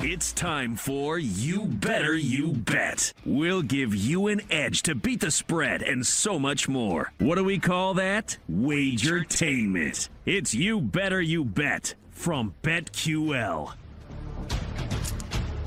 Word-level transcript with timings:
It's 0.00 0.32
time 0.32 0.76
for 0.76 1.18
You 1.18 1.64
Better 1.64 2.14
You 2.14 2.52
Bet. 2.52 3.14
We'll 3.24 3.62
give 3.62 3.94
you 3.94 4.26
an 4.26 4.42
edge 4.50 4.82
to 4.82 4.94
beat 4.94 5.20
the 5.20 5.30
spread 5.30 5.82
and 5.82 6.06
so 6.06 6.38
much 6.38 6.68
more. 6.68 7.12
What 7.18 7.36
do 7.36 7.44
we 7.44 7.58
call 7.58 7.94
that? 7.94 8.36
Wagertainment. 8.50 10.10
It's 10.26 10.54
You 10.54 10.80
Better 10.82 11.20
You 11.20 11.44
Bet 11.44 11.94
from 12.10 12.54
BetQL. 12.62 13.72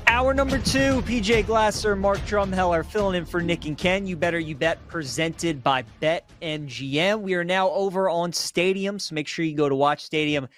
Hour 0.06 0.34
number 0.34 0.58
two, 0.58 1.02
PJ 1.02 1.46
Glasser, 1.46 1.96
Mark 1.96 2.18
Drumheller 2.20 2.80
are 2.80 2.84
filling 2.84 3.16
in 3.16 3.24
for 3.24 3.40
Nick 3.40 3.64
and 3.64 3.76
Ken. 3.76 4.06
You 4.06 4.16
better 4.16 4.38
you 4.38 4.54
bet, 4.54 4.86
presented 4.88 5.62
by 5.62 5.84
BetMGM. 6.02 7.20
We 7.20 7.34
are 7.34 7.44
now 7.44 7.70
over 7.70 8.08
on 8.08 8.32
Stadium, 8.32 8.98
so 8.98 9.14
make 9.14 9.28
sure 9.28 9.44
you 9.44 9.56
go 9.56 9.68
to 9.68 9.74
Watch 9.74 10.04
Stadium 10.04 10.48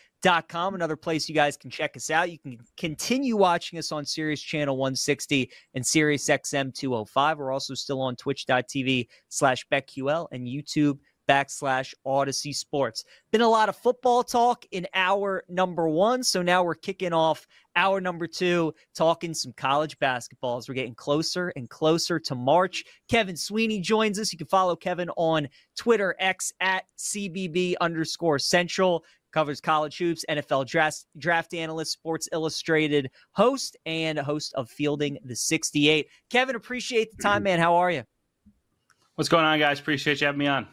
com, 0.49 0.75
another 0.75 0.97
place 0.97 1.29
you 1.29 1.35
guys 1.35 1.57
can 1.57 1.71
check 1.71 1.97
us 1.97 2.11
out. 2.11 2.31
You 2.31 2.39
can 2.39 2.59
continue 2.77 3.37
watching 3.37 3.79
us 3.79 3.93
on 3.93 4.05
Sirius 4.05 4.41
Channel 4.41 4.77
160 4.77 5.51
and 5.75 5.85
Sirius 5.85 6.29
XM 6.29 6.75
205. 6.75 7.39
We're 7.39 7.53
also 7.53 7.75
still 7.75 8.01
on 8.01 8.17
twitch.tv 8.17 9.09
slash 9.29 9.67
BetQL 9.73 10.29
and 10.33 10.47
YouTube 10.47 10.99
backslash 11.29 11.95
Audacy 12.07 12.55
Sports. 12.55 13.05
Been 13.31 13.41
a 13.41 13.49
lot 13.49 13.69
of 13.69 13.77
football 13.77 14.23
talk 14.23 14.65
in 14.71 14.87
hour 14.95 15.45
number 15.49 15.89
one. 15.89 16.23
So 16.23 16.43
now 16.43 16.63
we're 16.63 16.75
kicking 16.75 17.13
off 17.13 17.47
hour 17.77 18.01
number 18.01 18.27
two, 18.27 18.75
talking 18.95 19.35
some 19.35 19.53
college 19.57 19.99
basketball 19.99 20.59
as 20.59 20.69
we're 20.69 20.75
getting 20.75 20.95
closer 20.95 21.53
and 21.57 21.69
closer 21.69 22.19
to 22.21 22.35
March. 22.35 22.85
Kevin 23.09 23.37
Sweeney 23.37 23.81
joins 23.81 24.19
us. 24.19 24.33
You 24.33 24.39
can 24.39 24.47
follow 24.47 24.77
Kevin 24.77 25.11
on 25.17 25.49
Twitter, 25.77 26.15
X 26.19 26.53
at 26.61 26.85
CBB 26.99 27.75
underscore 27.81 28.39
central 28.39 29.05
covers 29.33 29.61
college 29.61 29.99
hoops, 29.99 30.25
NFL 30.29 30.67
draft, 30.67 31.07
draft 31.19 31.55
analyst, 31.55 31.93
Sports 31.93 32.29
Illustrated 32.33 33.11
host, 33.33 33.77
and 33.87 34.19
host 34.19 34.55
of 34.55 34.71
Fielding 34.71 35.19
the 35.25 35.35
68. 35.35 36.07
Kevin, 36.31 36.57
appreciate 36.57 37.17
the 37.17 37.23
time, 37.23 37.43
man. 37.45 37.59
How 37.59 37.75
are 37.77 37.91
you? 37.91 38.05
What's 39.17 39.29
going 39.29 39.45
on, 39.45 39.59
guys? 39.59 39.81
Appreciate 39.81 40.21
you 40.21 40.27
having 40.27 40.39
me 40.39 40.47
on. 40.47 40.67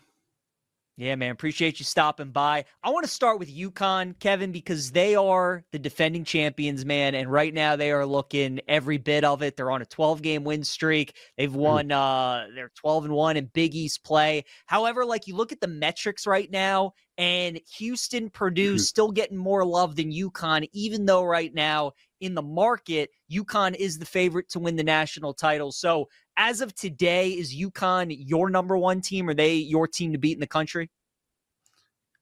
Yeah, 1.00 1.16
man. 1.16 1.32
Appreciate 1.32 1.80
you 1.80 1.86
stopping 1.86 2.32
by. 2.32 2.66
I 2.84 2.90
want 2.90 3.06
to 3.06 3.10
start 3.10 3.40
with 3.40 3.50
UConn, 3.50 4.20
Kevin, 4.20 4.52
because 4.52 4.92
they 4.92 5.16
are 5.16 5.64
the 5.72 5.80
defending 5.80 6.26
champions, 6.26 6.84
man. 6.84 7.16
And 7.16 7.32
right 7.32 7.54
now 7.54 7.78
they 7.78 7.94
are 7.94 8.06
looking 8.06 8.60
every 8.68 8.98
bit 8.98 9.24
of 9.24 9.42
it. 9.42 9.56
They're 9.56 9.72
on 9.72 9.82
a 9.82 9.86
12 9.86 10.22
game 10.22 10.44
win 10.44 10.62
streak. 10.66 11.16
They've 11.38 11.56
won, 11.56 11.94
uh, 11.94 12.48
they're 12.54 12.74
12 12.76 13.06
and 13.06 13.14
1 13.14 13.38
in 13.38 13.46
Big 13.46 13.76
East 13.76 14.04
play. 14.04 14.44
However, 14.66 15.06
like 15.06 15.26
you 15.26 15.38
look 15.38 15.54
at 15.54 15.62
the 15.62 15.70
metrics 15.70 16.28
right 16.28 16.52
now, 16.52 16.92
and 17.18 17.60
Houston, 17.78 18.30
Purdue 18.30 18.76
mm-hmm. 18.76 18.80
still 18.80 19.12
getting 19.12 19.38
more 19.38 19.66
love 19.66 19.96
than 19.96 20.12
UConn, 20.12 20.68
even 20.74 21.06
though 21.06 21.24
right 21.24 21.54
now 21.54 21.94
in 22.22 22.34
the 22.34 22.42
market, 22.42 23.10
UConn 23.32 23.76
is 23.76 24.00
the 24.00 24.06
favorite 24.06 24.50
to 24.50 24.60
win 24.60 24.76
the 24.76 24.84
national 24.84 25.34
title. 25.34 25.72
So, 25.72 26.08
as 26.40 26.62
of 26.62 26.74
today, 26.74 27.32
is 27.32 27.54
UConn 27.54 28.16
your 28.18 28.50
number 28.50 28.78
one 28.78 29.02
team? 29.02 29.28
Are 29.30 29.34
they 29.34 29.56
your 29.56 29.88
team 29.88 30.14
to 30.14 30.18
beat 30.18 30.34
in 30.34 30.40
the 30.40 30.48
country? 30.48 30.90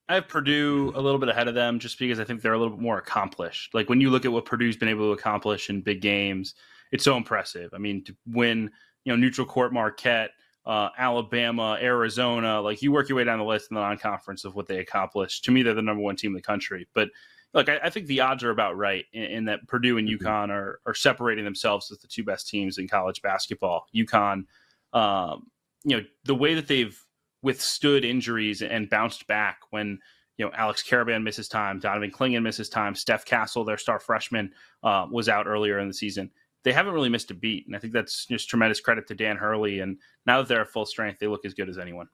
I 0.08 0.16
have 0.16 0.26
Purdue 0.26 0.92
a 0.96 1.00
little 1.00 1.20
bit 1.20 1.28
ahead 1.28 1.46
of 1.46 1.54
them 1.54 1.78
just 1.78 1.98
because 1.98 2.18
I 2.18 2.24
think 2.24 2.42
they're 2.42 2.54
a 2.54 2.58
little 2.58 2.74
bit 2.74 2.82
more 2.82 2.98
accomplished. 2.98 3.74
Like 3.74 3.88
when 3.88 4.00
you 4.00 4.10
look 4.10 4.24
at 4.24 4.32
what 4.32 4.44
Purdue's 4.44 4.76
been 4.76 4.88
able 4.88 5.06
to 5.06 5.18
accomplish 5.18 5.70
in 5.70 5.82
big 5.82 6.00
games, 6.00 6.54
it's 6.90 7.04
so 7.04 7.16
impressive. 7.16 7.70
I 7.72 7.78
mean, 7.78 8.02
to 8.04 8.16
win, 8.26 8.70
you 9.04 9.12
know, 9.12 9.16
neutral 9.16 9.46
court 9.46 9.72
Marquette, 9.72 10.30
uh, 10.66 10.88
Alabama, 10.98 11.78
Arizona. 11.80 12.60
Like 12.60 12.82
you 12.82 12.90
work 12.90 13.08
your 13.08 13.16
way 13.16 13.24
down 13.24 13.38
the 13.38 13.44
list 13.44 13.70
in 13.70 13.76
the 13.76 13.82
non-conference 13.82 14.44
of 14.44 14.56
what 14.56 14.66
they 14.66 14.78
accomplished. 14.78 15.44
To 15.44 15.52
me, 15.52 15.62
they're 15.62 15.74
the 15.74 15.82
number 15.82 16.02
one 16.02 16.16
team 16.16 16.32
in 16.32 16.36
the 16.36 16.42
country. 16.42 16.88
But 16.92 17.10
look, 17.54 17.68
I, 17.68 17.78
I 17.84 17.90
think 17.90 18.06
the 18.06 18.20
odds 18.20 18.44
are 18.44 18.50
about 18.50 18.76
right 18.76 19.04
in, 19.12 19.22
in 19.24 19.44
that 19.46 19.66
Purdue 19.66 19.98
and 19.98 20.08
mm-hmm. 20.08 20.24
UConn 20.24 20.50
are 20.50 20.80
are 20.86 20.94
separating 20.94 21.44
themselves 21.44 21.90
as 21.90 21.98
the 21.98 22.08
two 22.08 22.24
best 22.24 22.48
teams 22.48 22.78
in 22.78 22.88
college 22.88 23.22
basketball. 23.22 23.86
UConn, 23.94 24.44
um, 24.92 25.46
you 25.84 25.96
know, 25.96 26.04
the 26.24 26.34
way 26.34 26.54
that 26.54 26.68
they've 26.68 26.98
withstood 27.42 28.04
injuries 28.04 28.62
and 28.62 28.90
bounced 28.90 29.26
back 29.26 29.60
when 29.70 29.98
you 30.36 30.44
know 30.44 30.52
Alex 30.54 30.82
Karaban 30.82 31.22
misses 31.22 31.48
time, 31.48 31.78
Donovan 31.78 32.10
Clingan 32.10 32.42
misses 32.42 32.68
time, 32.68 32.94
Steph 32.94 33.24
Castle, 33.24 33.64
their 33.64 33.78
star 33.78 34.00
freshman, 34.00 34.52
uh, 34.82 35.06
was 35.10 35.28
out 35.28 35.46
earlier 35.46 35.78
in 35.78 35.88
the 35.88 35.94
season 35.94 36.30
they 36.64 36.72
haven't 36.72 36.92
really 36.92 37.08
missed 37.08 37.30
a 37.30 37.34
beat. 37.34 37.66
And 37.66 37.76
I 37.76 37.78
think 37.78 37.92
that's 37.92 38.26
just 38.26 38.48
tremendous 38.48 38.80
credit 38.80 39.06
to 39.08 39.14
Dan 39.14 39.36
Hurley. 39.36 39.80
And 39.80 39.98
now 40.26 40.38
that 40.38 40.48
they're 40.48 40.62
at 40.62 40.68
full 40.68 40.86
strength, 40.86 41.18
they 41.18 41.26
look 41.26 41.44
as 41.44 41.54
good 41.54 41.68
as 41.68 41.78
anyone. 41.78 42.08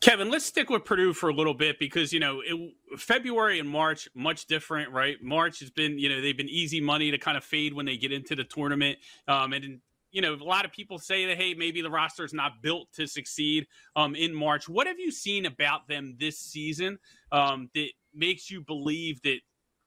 Kevin, 0.01 0.31
let's 0.31 0.45
stick 0.45 0.71
with 0.71 0.83
Purdue 0.83 1.13
for 1.13 1.29
a 1.29 1.33
little 1.33 1.53
bit 1.53 1.77
because 1.77 2.11
you 2.11 2.19
know 2.19 2.41
it, 2.43 2.73
February 2.97 3.59
and 3.59 3.69
March 3.69 4.09
much 4.15 4.47
different, 4.47 4.91
right? 4.91 5.21
March 5.21 5.59
has 5.59 5.69
been 5.69 5.99
you 5.99 6.09
know 6.09 6.21
they've 6.21 6.35
been 6.35 6.49
easy 6.49 6.81
money 6.81 7.11
to 7.11 7.19
kind 7.19 7.37
of 7.37 7.43
fade 7.43 7.73
when 7.73 7.85
they 7.85 7.97
get 7.97 8.11
into 8.11 8.35
the 8.35 8.43
tournament, 8.43 8.97
um, 9.27 9.53
and 9.53 9.79
you 10.11 10.21
know 10.23 10.33
a 10.33 10.43
lot 10.43 10.65
of 10.65 10.71
people 10.71 10.97
say 10.97 11.27
that 11.27 11.37
hey 11.37 11.53
maybe 11.53 11.83
the 11.83 11.89
roster 11.89 12.25
is 12.25 12.33
not 12.33 12.63
built 12.63 12.91
to 12.93 13.05
succeed 13.05 13.67
um, 13.95 14.15
in 14.15 14.33
March. 14.33 14.67
What 14.67 14.87
have 14.87 14.99
you 14.99 15.11
seen 15.11 15.45
about 15.45 15.87
them 15.87 16.15
this 16.19 16.39
season 16.39 16.97
um, 17.31 17.69
that 17.75 17.89
makes 18.13 18.49
you 18.49 18.61
believe 18.61 19.21
that 19.21 19.37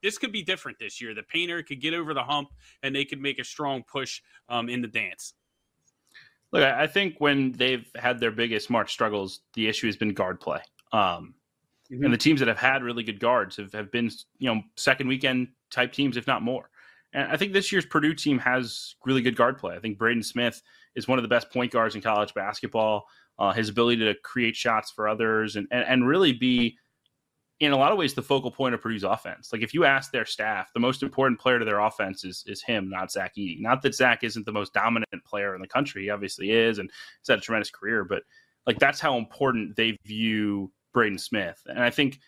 this 0.00 0.18
could 0.18 0.32
be 0.32 0.42
different 0.42 0.78
this 0.78 1.00
year. 1.00 1.14
The 1.14 1.22
painter 1.22 1.62
could 1.62 1.80
get 1.80 1.94
over 1.94 2.12
the 2.12 2.22
hump 2.22 2.50
and 2.82 2.94
they 2.94 3.06
could 3.06 3.20
make 3.20 3.38
a 3.38 3.44
strong 3.44 3.82
push 3.82 4.20
um, 4.50 4.68
in 4.68 4.82
the 4.82 4.86
dance. 4.86 5.32
Look, 6.54 6.62
I 6.62 6.86
think 6.86 7.16
when 7.18 7.50
they've 7.50 7.84
had 7.96 8.20
their 8.20 8.30
biggest 8.30 8.70
March 8.70 8.92
struggles, 8.92 9.40
the 9.54 9.66
issue 9.66 9.88
has 9.88 9.96
been 9.96 10.14
guard 10.14 10.40
play. 10.40 10.60
Um, 10.92 11.34
mm-hmm. 11.90 12.04
And 12.04 12.14
the 12.14 12.18
teams 12.18 12.38
that 12.38 12.46
have 12.46 12.58
had 12.58 12.84
really 12.84 13.02
good 13.02 13.18
guards 13.18 13.56
have, 13.56 13.72
have 13.72 13.90
been, 13.90 14.08
you 14.38 14.54
know, 14.54 14.62
second 14.76 15.08
weekend 15.08 15.48
type 15.72 15.92
teams, 15.92 16.16
if 16.16 16.28
not 16.28 16.42
more. 16.42 16.70
And 17.12 17.30
I 17.30 17.36
think 17.36 17.52
this 17.52 17.72
year's 17.72 17.84
Purdue 17.84 18.14
team 18.14 18.38
has 18.38 18.94
really 19.04 19.20
good 19.20 19.34
guard 19.34 19.58
play. 19.58 19.74
I 19.74 19.80
think 19.80 19.98
Braden 19.98 20.22
Smith 20.22 20.62
is 20.94 21.08
one 21.08 21.18
of 21.18 21.22
the 21.22 21.28
best 21.28 21.50
point 21.50 21.72
guards 21.72 21.96
in 21.96 22.00
college 22.00 22.32
basketball. 22.34 23.06
Uh, 23.36 23.52
his 23.52 23.68
ability 23.68 24.04
to 24.04 24.14
create 24.22 24.54
shots 24.54 24.92
for 24.92 25.08
others 25.08 25.56
and, 25.56 25.66
and, 25.72 25.84
and 25.88 26.06
really 26.06 26.32
be 26.32 26.78
in 27.60 27.72
a 27.72 27.76
lot 27.76 27.92
of 27.92 27.98
ways 27.98 28.14
the 28.14 28.22
focal 28.22 28.50
point 28.50 28.74
of 28.74 28.80
Purdue's 28.80 29.04
offense. 29.04 29.52
Like 29.52 29.62
if 29.62 29.74
you 29.74 29.84
ask 29.84 30.12
their 30.12 30.24
staff, 30.24 30.72
the 30.72 30.80
most 30.80 31.02
important 31.02 31.40
player 31.40 31.58
to 31.58 31.64
their 31.64 31.80
offense 31.80 32.24
is 32.24 32.44
is 32.46 32.62
him, 32.62 32.88
not 32.88 33.10
Zach 33.10 33.34
Edey. 33.36 33.60
Not 33.60 33.82
that 33.82 33.94
Zach 33.94 34.22
isn't 34.22 34.46
the 34.46 34.52
most 34.52 34.72
dominant 34.72 35.23
player 35.34 35.54
in 35.56 35.60
the 35.60 35.66
country, 35.66 36.04
he 36.04 36.10
obviously 36.10 36.52
is, 36.52 36.78
and 36.78 36.88
he's 37.20 37.28
had 37.28 37.38
a 37.38 37.42
tremendous 37.42 37.70
career, 37.70 38.04
but 38.04 38.22
like 38.66 38.78
that's 38.78 39.00
how 39.00 39.18
important 39.18 39.74
they 39.74 39.98
view 40.06 40.70
Braden 40.92 41.18
Smith. 41.18 41.60
And 41.66 41.82
I 41.82 41.90
think 41.90 42.20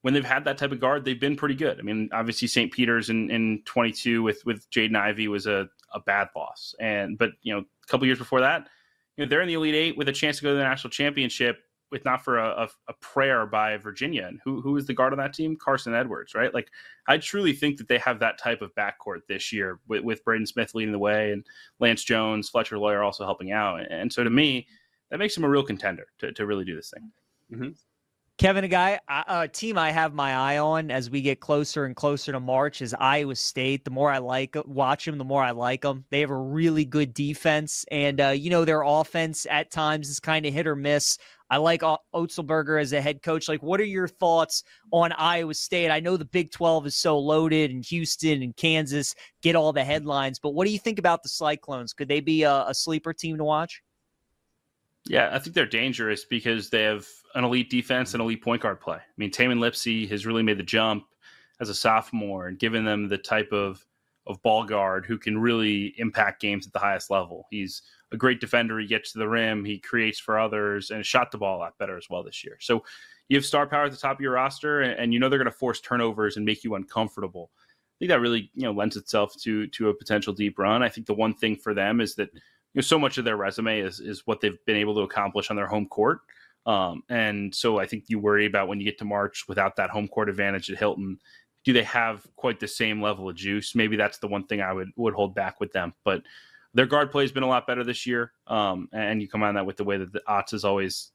when 0.00 0.14
they've 0.14 0.24
had 0.24 0.44
that 0.44 0.56
type 0.56 0.72
of 0.72 0.80
guard, 0.80 1.04
they've 1.04 1.20
been 1.20 1.36
pretty 1.36 1.54
good. 1.54 1.78
I 1.78 1.82
mean, 1.82 2.08
obviously 2.12 2.48
St. 2.48 2.72
Peter's 2.72 3.10
in, 3.10 3.30
in 3.30 3.62
22 3.66 4.22
with 4.22 4.40
with 4.46 4.68
Jaden 4.70 4.96
Ivey 4.96 5.28
was 5.28 5.46
a, 5.46 5.68
a 5.92 6.00
bad 6.00 6.28
loss. 6.34 6.74
And 6.80 7.18
but 7.18 7.30
you 7.42 7.52
know, 7.52 7.60
a 7.60 7.86
couple 7.88 8.06
years 8.06 8.18
before 8.18 8.40
that, 8.40 8.68
you 9.16 9.24
know, 9.24 9.28
they're 9.28 9.42
in 9.42 9.48
the 9.48 9.54
Elite 9.54 9.74
Eight 9.74 9.98
with 9.98 10.08
a 10.08 10.12
chance 10.12 10.38
to 10.38 10.44
go 10.44 10.50
to 10.50 10.56
the 10.56 10.62
national 10.62 10.90
championship 10.90 11.58
if 11.92 12.04
not 12.04 12.24
for 12.24 12.38
a, 12.38 12.64
a, 12.64 12.68
a, 12.88 12.92
prayer 12.94 13.46
by 13.46 13.76
Virginia. 13.76 14.26
And 14.26 14.40
who 14.44 14.60
who 14.60 14.76
is 14.76 14.86
the 14.86 14.94
guard 14.94 15.12
on 15.12 15.18
that 15.18 15.32
team? 15.32 15.56
Carson 15.56 15.94
Edwards, 15.94 16.34
right? 16.34 16.52
Like 16.52 16.70
I 17.06 17.18
truly 17.18 17.52
think 17.52 17.76
that 17.78 17.88
they 17.88 17.98
have 17.98 18.18
that 18.20 18.38
type 18.38 18.62
of 18.62 18.74
backcourt 18.74 19.20
this 19.28 19.52
year 19.52 19.78
with, 19.88 20.02
with 20.02 20.24
Braden 20.24 20.46
Smith 20.46 20.74
leading 20.74 20.92
the 20.92 20.98
way 20.98 21.32
and 21.32 21.46
Lance 21.78 22.04
Jones, 22.04 22.48
Fletcher 22.48 22.78
Loyer 22.78 23.02
also 23.02 23.24
helping 23.24 23.52
out. 23.52 23.80
And, 23.80 23.90
and 23.90 24.12
so 24.12 24.24
to 24.24 24.30
me, 24.30 24.66
that 25.10 25.18
makes 25.18 25.36
him 25.36 25.44
a 25.44 25.48
real 25.48 25.62
contender 25.62 26.06
to, 26.18 26.32
to 26.32 26.46
really 26.46 26.64
do 26.64 26.74
this 26.74 26.90
thing. 26.90 27.12
Mm-hmm. 27.52 27.70
Kevin, 28.38 28.64
a 28.64 28.68
guy, 28.68 29.00
a 29.08 29.48
team 29.48 29.78
I 29.78 29.90
have 29.92 30.12
my 30.12 30.34
eye 30.34 30.58
on 30.58 30.90
as 30.90 31.08
we 31.08 31.22
get 31.22 31.40
closer 31.40 31.86
and 31.86 31.96
closer 31.96 32.32
to 32.32 32.40
March 32.40 32.82
is 32.82 32.92
Iowa 32.92 33.34
State. 33.34 33.86
The 33.86 33.90
more 33.90 34.10
I 34.10 34.18
like 34.18 34.54
watch 34.66 35.06
them, 35.06 35.16
the 35.16 35.24
more 35.24 35.42
I 35.42 35.52
like 35.52 35.80
them. 35.80 36.04
They 36.10 36.20
have 36.20 36.28
a 36.28 36.36
really 36.36 36.84
good 36.84 37.14
defense, 37.14 37.86
and 37.90 38.20
uh, 38.20 38.28
you 38.28 38.50
know 38.50 38.66
their 38.66 38.82
offense 38.82 39.46
at 39.48 39.70
times 39.70 40.10
is 40.10 40.20
kind 40.20 40.44
of 40.44 40.52
hit 40.52 40.66
or 40.66 40.76
miss. 40.76 41.16
I 41.50 41.58
like 41.58 41.82
Otzelberger 41.82 42.80
as 42.80 42.92
a 42.92 43.00
head 43.00 43.22
coach. 43.22 43.48
Like, 43.48 43.62
what 43.62 43.80
are 43.80 43.84
your 43.84 44.08
thoughts 44.08 44.64
on 44.92 45.12
Iowa 45.12 45.54
State? 45.54 45.90
I 45.90 46.00
know 46.00 46.16
the 46.16 46.24
Big 46.24 46.50
12 46.50 46.86
is 46.86 46.96
so 46.96 47.18
loaded, 47.18 47.70
and 47.70 47.84
Houston 47.84 48.42
and 48.42 48.56
Kansas 48.56 49.14
get 49.42 49.56
all 49.56 49.72
the 49.72 49.84
headlines, 49.84 50.38
but 50.38 50.50
what 50.50 50.66
do 50.66 50.72
you 50.72 50.78
think 50.78 50.98
about 50.98 51.22
the 51.22 51.28
Cyclones? 51.28 51.92
Could 51.92 52.08
they 52.08 52.20
be 52.20 52.42
a, 52.42 52.66
a 52.66 52.74
sleeper 52.74 53.12
team 53.12 53.36
to 53.38 53.44
watch? 53.44 53.82
Yeah, 55.08 55.30
I 55.32 55.38
think 55.38 55.54
they're 55.54 55.66
dangerous 55.66 56.24
because 56.24 56.68
they 56.68 56.82
have 56.82 57.06
an 57.36 57.44
elite 57.44 57.70
defense 57.70 58.14
and 58.14 58.20
elite 58.20 58.42
point 58.42 58.62
guard 58.62 58.80
play. 58.80 58.96
I 58.96 59.16
mean, 59.16 59.30
Tamin 59.30 59.58
Lipsey 59.58 60.08
has 60.08 60.26
really 60.26 60.42
made 60.42 60.58
the 60.58 60.64
jump 60.64 61.04
as 61.60 61.68
a 61.68 61.74
sophomore 61.74 62.48
and 62.48 62.58
given 62.58 62.84
them 62.84 63.08
the 63.08 63.18
type 63.18 63.52
of 63.52 63.84
of 64.26 64.42
ball 64.42 64.64
guard 64.64 65.06
who 65.06 65.18
can 65.18 65.38
really 65.38 65.94
impact 65.98 66.40
games 66.40 66.66
at 66.66 66.72
the 66.72 66.78
highest 66.78 67.10
level. 67.10 67.46
He's 67.50 67.82
a 68.12 68.16
great 68.16 68.40
defender. 68.40 68.78
He 68.78 68.86
gets 68.86 69.12
to 69.12 69.18
the 69.18 69.28
rim, 69.28 69.64
he 69.64 69.78
creates 69.78 70.18
for 70.18 70.38
others, 70.38 70.90
and 70.90 71.04
shot 71.04 71.30
the 71.30 71.38
ball 71.38 71.58
a 71.58 71.60
lot 71.60 71.78
better 71.78 71.96
as 71.96 72.06
well 72.10 72.22
this 72.22 72.44
year. 72.44 72.56
So 72.60 72.84
you 73.28 73.36
have 73.36 73.44
star 73.44 73.66
power 73.66 73.84
at 73.84 73.92
the 73.92 73.96
top 73.96 74.16
of 74.16 74.20
your 74.20 74.32
roster, 74.32 74.82
and, 74.82 74.98
and 74.98 75.12
you 75.12 75.18
know 75.18 75.28
they're 75.28 75.38
going 75.38 75.50
to 75.50 75.56
force 75.56 75.80
turnovers 75.80 76.36
and 76.36 76.46
make 76.46 76.64
you 76.64 76.74
uncomfortable. 76.74 77.50
I 77.54 77.96
think 77.98 78.10
that 78.10 78.20
really 78.20 78.50
you 78.54 78.62
know 78.62 78.72
lends 78.72 78.96
itself 78.96 79.34
to 79.42 79.66
to 79.68 79.88
a 79.88 79.94
potential 79.94 80.32
deep 80.32 80.58
run. 80.58 80.82
I 80.82 80.88
think 80.88 81.06
the 81.06 81.14
one 81.14 81.34
thing 81.34 81.56
for 81.56 81.74
them 81.74 82.00
is 82.00 82.14
that 82.16 82.30
you 82.32 82.40
know 82.76 82.82
so 82.82 82.98
much 82.98 83.18
of 83.18 83.24
their 83.24 83.36
resume 83.36 83.80
is 83.80 84.00
is 84.00 84.22
what 84.26 84.40
they've 84.40 84.58
been 84.66 84.76
able 84.76 84.94
to 84.96 85.02
accomplish 85.02 85.50
on 85.50 85.56
their 85.56 85.66
home 85.66 85.86
court. 85.86 86.20
Um, 86.66 87.04
and 87.08 87.54
so 87.54 87.78
I 87.78 87.86
think 87.86 88.04
you 88.08 88.18
worry 88.18 88.44
about 88.44 88.66
when 88.66 88.80
you 88.80 88.84
get 88.84 88.98
to 88.98 89.04
March 89.04 89.44
without 89.48 89.76
that 89.76 89.90
home 89.90 90.08
court 90.08 90.28
advantage 90.28 90.68
at 90.70 90.78
Hilton. 90.78 91.18
Do 91.66 91.74
they 91.74 91.82
have 91.82 92.26
quite 92.36 92.60
the 92.60 92.68
same 92.68 93.02
level 93.02 93.28
of 93.28 93.36
juice? 93.36 93.74
Maybe 93.74 93.96
that's 93.96 94.18
the 94.18 94.28
one 94.28 94.46
thing 94.46 94.62
I 94.62 94.72
would 94.72 94.90
would 94.96 95.14
hold 95.14 95.34
back 95.34 95.60
with 95.60 95.72
them. 95.72 95.92
But 96.04 96.22
their 96.72 96.86
guard 96.86 97.10
play 97.10 97.24
has 97.24 97.32
been 97.32 97.42
a 97.42 97.48
lot 97.48 97.66
better 97.66 97.84
this 97.84 98.06
year. 98.06 98.32
Um, 98.46 98.88
and 98.92 99.20
you 99.20 99.28
combine 99.28 99.54
that 99.54 99.66
with 99.66 99.76
the 99.76 99.84
way 99.84 99.98
that 99.98 100.12
the 100.12 100.22
Otz 100.26 100.52
is 100.52 100.64
always 100.64 101.10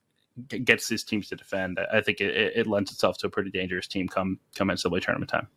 gets 0.48 0.90
his 0.90 1.04
teams 1.04 1.30
to 1.30 1.36
defend. 1.36 1.80
I 1.92 2.02
think 2.02 2.22
it, 2.22 2.54
it 2.56 2.68
lends 2.68 2.92
itself 2.92 3.18
to 3.20 3.28
a 3.28 3.30
pretty 3.30 3.50
dangerous 3.50 3.88
team 3.88 4.08
come 4.08 4.40
come 4.56 4.68
NCAA 4.68 5.02
tournament 5.02 5.32
time. 5.32 5.48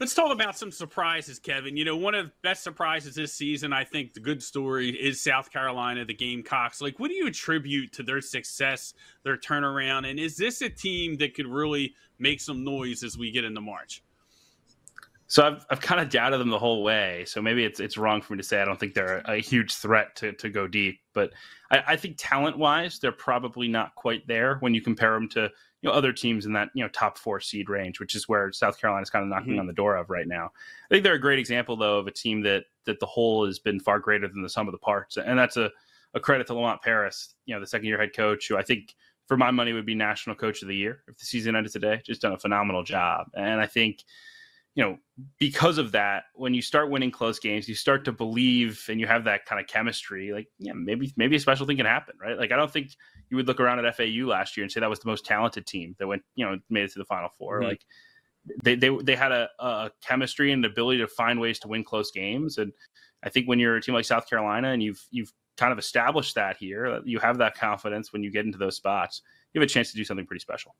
Let's 0.00 0.14
talk 0.14 0.32
about 0.32 0.56
some 0.56 0.70
surprises, 0.70 1.40
Kevin. 1.40 1.76
You 1.76 1.84
know, 1.84 1.96
one 1.96 2.14
of 2.14 2.26
the 2.26 2.32
best 2.42 2.62
surprises 2.62 3.16
this 3.16 3.34
season, 3.34 3.72
I 3.72 3.82
think 3.82 4.14
the 4.14 4.20
good 4.20 4.40
story 4.40 4.90
is 4.90 5.20
South 5.20 5.50
Carolina, 5.50 6.04
the 6.04 6.14
Gamecocks. 6.14 6.80
Like, 6.80 7.00
what 7.00 7.08
do 7.08 7.14
you 7.14 7.26
attribute 7.26 7.92
to 7.94 8.04
their 8.04 8.20
success, 8.20 8.94
their 9.24 9.36
turnaround? 9.36 10.08
And 10.08 10.20
is 10.20 10.36
this 10.36 10.62
a 10.62 10.68
team 10.68 11.16
that 11.16 11.34
could 11.34 11.48
really 11.48 11.94
make 12.20 12.40
some 12.40 12.62
noise 12.62 13.02
as 13.02 13.18
we 13.18 13.32
get 13.32 13.44
into 13.44 13.60
March? 13.60 14.04
So 15.26 15.44
I've, 15.44 15.66
I've 15.68 15.80
kind 15.80 16.00
of 16.00 16.08
doubted 16.08 16.40
them 16.40 16.48
the 16.48 16.58
whole 16.58 16.84
way. 16.84 17.24
So 17.26 17.42
maybe 17.42 17.64
it's 17.64 17.80
it's 17.80 17.98
wrong 17.98 18.22
for 18.22 18.32
me 18.32 18.38
to 18.38 18.42
say 18.42 18.62
I 18.62 18.64
don't 18.64 18.80
think 18.80 18.94
they're 18.94 19.18
a, 19.26 19.36
huge 19.36 19.74
threat 19.74 20.16
to, 20.16 20.32
to 20.32 20.48
go 20.48 20.66
deep. 20.66 21.00
But 21.12 21.32
I, 21.70 21.82
I 21.88 21.96
think 21.96 22.14
talent 22.18 22.56
wise, 22.56 22.98
they're 22.98 23.12
probably 23.12 23.68
not 23.68 23.94
quite 23.94 24.26
there 24.26 24.56
when 24.60 24.74
you 24.74 24.80
compare 24.80 25.12
them 25.12 25.28
to 25.30 25.50
you 25.82 25.88
know 25.88 25.94
other 25.94 26.12
teams 26.12 26.46
in 26.46 26.52
that 26.52 26.70
you 26.74 26.82
know 26.82 26.88
top 26.88 27.18
four 27.18 27.40
seed 27.40 27.68
range, 27.68 28.00
which 28.00 28.14
is 28.14 28.28
where 28.28 28.52
South 28.52 28.80
Carolina 28.80 29.02
is 29.02 29.10
kind 29.10 29.22
of 29.22 29.28
knocking 29.28 29.52
mm-hmm. 29.52 29.60
on 29.60 29.66
the 29.66 29.72
door 29.72 29.96
of 29.96 30.10
right 30.10 30.26
now. 30.26 30.50
I 30.90 30.94
think 30.94 31.04
they're 31.04 31.14
a 31.14 31.20
great 31.20 31.38
example 31.38 31.76
though 31.76 31.98
of 31.98 32.06
a 32.06 32.12
team 32.12 32.42
that 32.42 32.64
that 32.84 33.00
the 33.00 33.06
whole 33.06 33.46
has 33.46 33.58
been 33.58 33.80
far 33.80 33.98
greater 33.98 34.28
than 34.28 34.42
the 34.42 34.48
sum 34.48 34.66
of 34.68 34.72
the 34.72 34.78
parts, 34.78 35.16
and 35.16 35.38
that's 35.38 35.56
a, 35.56 35.70
a 36.14 36.20
credit 36.20 36.46
to 36.48 36.54
Lamont 36.54 36.82
Paris, 36.82 37.34
you 37.46 37.54
know, 37.54 37.60
the 37.60 37.66
second 37.66 37.86
year 37.86 37.98
head 37.98 38.14
coach, 38.14 38.48
who 38.48 38.56
I 38.56 38.62
think 38.62 38.94
for 39.26 39.36
my 39.36 39.50
money 39.50 39.72
would 39.72 39.86
be 39.86 39.94
national 39.94 40.36
coach 40.36 40.62
of 40.62 40.68
the 40.68 40.76
year 40.76 41.02
if 41.06 41.18
the 41.18 41.26
season 41.26 41.54
ended 41.54 41.72
today. 41.72 42.00
Just 42.04 42.22
done 42.22 42.32
a 42.32 42.38
phenomenal 42.38 42.82
job, 42.82 43.28
and 43.34 43.60
I 43.60 43.66
think 43.66 44.04
you 44.78 44.84
know, 44.84 44.96
because 45.40 45.76
of 45.76 45.90
that, 45.90 46.26
when 46.36 46.54
you 46.54 46.62
start 46.62 46.88
winning 46.88 47.10
close 47.10 47.40
games, 47.40 47.68
you 47.68 47.74
start 47.74 48.04
to 48.04 48.12
believe 48.12 48.86
and 48.88 49.00
you 49.00 49.08
have 49.08 49.24
that 49.24 49.44
kind 49.44 49.60
of 49.60 49.66
chemistry. 49.66 50.30
Like, 50.32 50.46
yeah, 50.60 50.72
maybe 50.72 51.12
maybe 51.16 51.34
a 51.34 51.40
special 51.40 51.66
thing 51.66 51.78
can 51.78 51.84
happen, 51.84 52.14
right? 52.22 52.38
Like, 52.38 52.52
I 52.52 52.56
don't 52.56 52.70
think 52.70 52.92
you 53.28 53.36
would 53.36 53.48
look 53.48 53.58
around 53.58 53.84
at 53.84 53.96
FAU 53.96 54.28
last 54.28 54.56
year 54.56 54.62
and 54.62 54.70
say 54.70 54.78
that 54.78 54.88
was 54.88 55.00
the 55.00 55.08
most 55.08 55.26
talented 55.26 55.66
team 55.66 55.96
that 55.98 56.06
went, 56.06 56.22
you 56.36 56.46
know, 56.46 56.58
made 56.70 56.84
it 56.84 56.92
to 56.92 57.00
the 57.00 57.04
Final 57.06 57.28
4 57.36 57.58
mm-hmm. 57.58 57.68
Like, 57.70 57.84
they 58.62 58.76
they 58.76 58.96
they 59.02 59.16
had 59.16 59.32
a, 59.32 59.48
a 59.58 59.90
chemistry 60.00 60.52
and 60.52 60.64
an 60.64 60.70
ability 60.70 61.00
to 61.00 61.08
find 61.08 61.40
ways 61.40 61.58
to 61.58 61.68
win 61.68 61.82
close 61.82 62.12
games. 62.12 62.58
And 62.58 62.72
I 63.24 63.30
think 63.30 63.48
when 63.48 63.58
you're 63.58 63.74
a 63.74 63.82
team 63.82 63.96
like 63.96 64.04
South 64.04 64.30
Carolina 64.30 64.68
and 64.68 64.80
you've 64.80 65.04
you've 65.10 65.32
kind 65.56 65.72
of 65.72 65.80
established 65.80 66.36
that 66.36 66.56
here, 66.56 67.00
you 67.04 67.18
have 67.18 67.38
that 67.38 67.56
confidence 67.56 68.12
when 68.12 68.22
you 68.22 68.30
get 68.30 68.46
into 68.46 68.58
those 68.58 68.76
spots, 68.76 69.22
you 69.52 69.60
have 69.60 69.68
a 69.68 69.72
chance 69.72 69.90
to 69.90 69.96
do 69.96 70.04
something 70.04 70.24
pretty 70.24 70.40
special. 70.40 70.76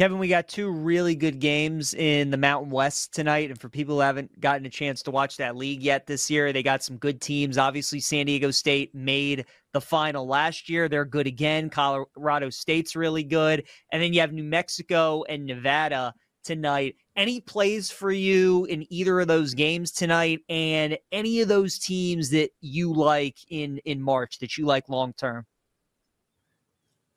Kevin, 0.00 0.18
we 0.18 0.28
got 0.28 0.48
two 0.48 0.70
really 0.70 1.14
good 1.14 1.40
games 1.40 1.92
in 1.92 2.30
the 2.30 2.38
Mountain 2.38 2.70
West 2.70 3.12
tonight. 3.12 3.50
And 3.50 3.60
for 3.60 3.68
people 3.68 3.96
who 3.96 4.00
haven't 4.00 4.40
gotten 4.40 4.64
a 4.64 4.70
chance 4.70 5.02
to 5.02 5.10
watch 5.10 5.36
that 5.36 5.56
league 5.56 5.82
yet 5.82 6.06
this 6.06 6.30
year, 6.30 6.54
they 6.54 6.62
got 6.62 6.82
some 6.82 6.96
good 6.96 7.20
teams. 7.20 7.58
Obviously, 7.58 8.00
San 8.00 8.24
Diego 8.24 8.50
State 8.50 8.94
made 8.94 9.44
the 9.74 9.80
final 9.82 10.26
last 10.26 10.70
year. 10.70 10.88
They're 10.88 11.04
good 11.04 11.26
again. 11.26 11.68
Colorado 11.68 12.48
State's 12.48 12.96
really 12.96 13.22
good. 13.22 13.68
And 13.92 14.02
then 14.02 14.14
you 14.14 14.22
have 14.22 14.32
New 14.32 14.42
Mexico 14.42 15.22
and 15.28 15.44
Nevada 15.44 16.14
tonight. 16.44 16.96
Any 17.14 17.42
plays 17.42 17.90
for 17.90 18.10
you 18.10 18.64
in 18.70 18.90
either 18.90 19.20
of 19.20 19.28
those 19.28 19.52
games 19.52 19.92
tonight 19.92 20.40
and 20.48 20.96
any 21.12 21.42
of 21.42 21.48
those 21.48 21.78
teams 21.78 22.30
that 22.30 22.52
you 22.62 22.90
like 22.90 23.36
in 23.50 23.76
in 23.84 24.00
March 24.00 24.38
that 24.38 24.56
you 24.56 24.64
like 24.64 24.88
long 24.88 25.12
term? 25.12 25.44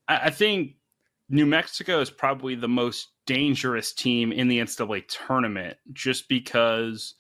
I 0.10 0.32
think 0.32 0.76
New 1.30 1.46
Mexico 1.46 2.00
is 2.00 2.10
probably 2.10 2.56
the 2.56 2.68
most 2.68 3.10
dangerous 3.26 3.94
team 3.94 4.32
in 4.32 4.48
the 4.48 4.60
NCAA 4.60 5.08
tournament 5.08 5.78
just 5.94 6.28
because 6.28 7.16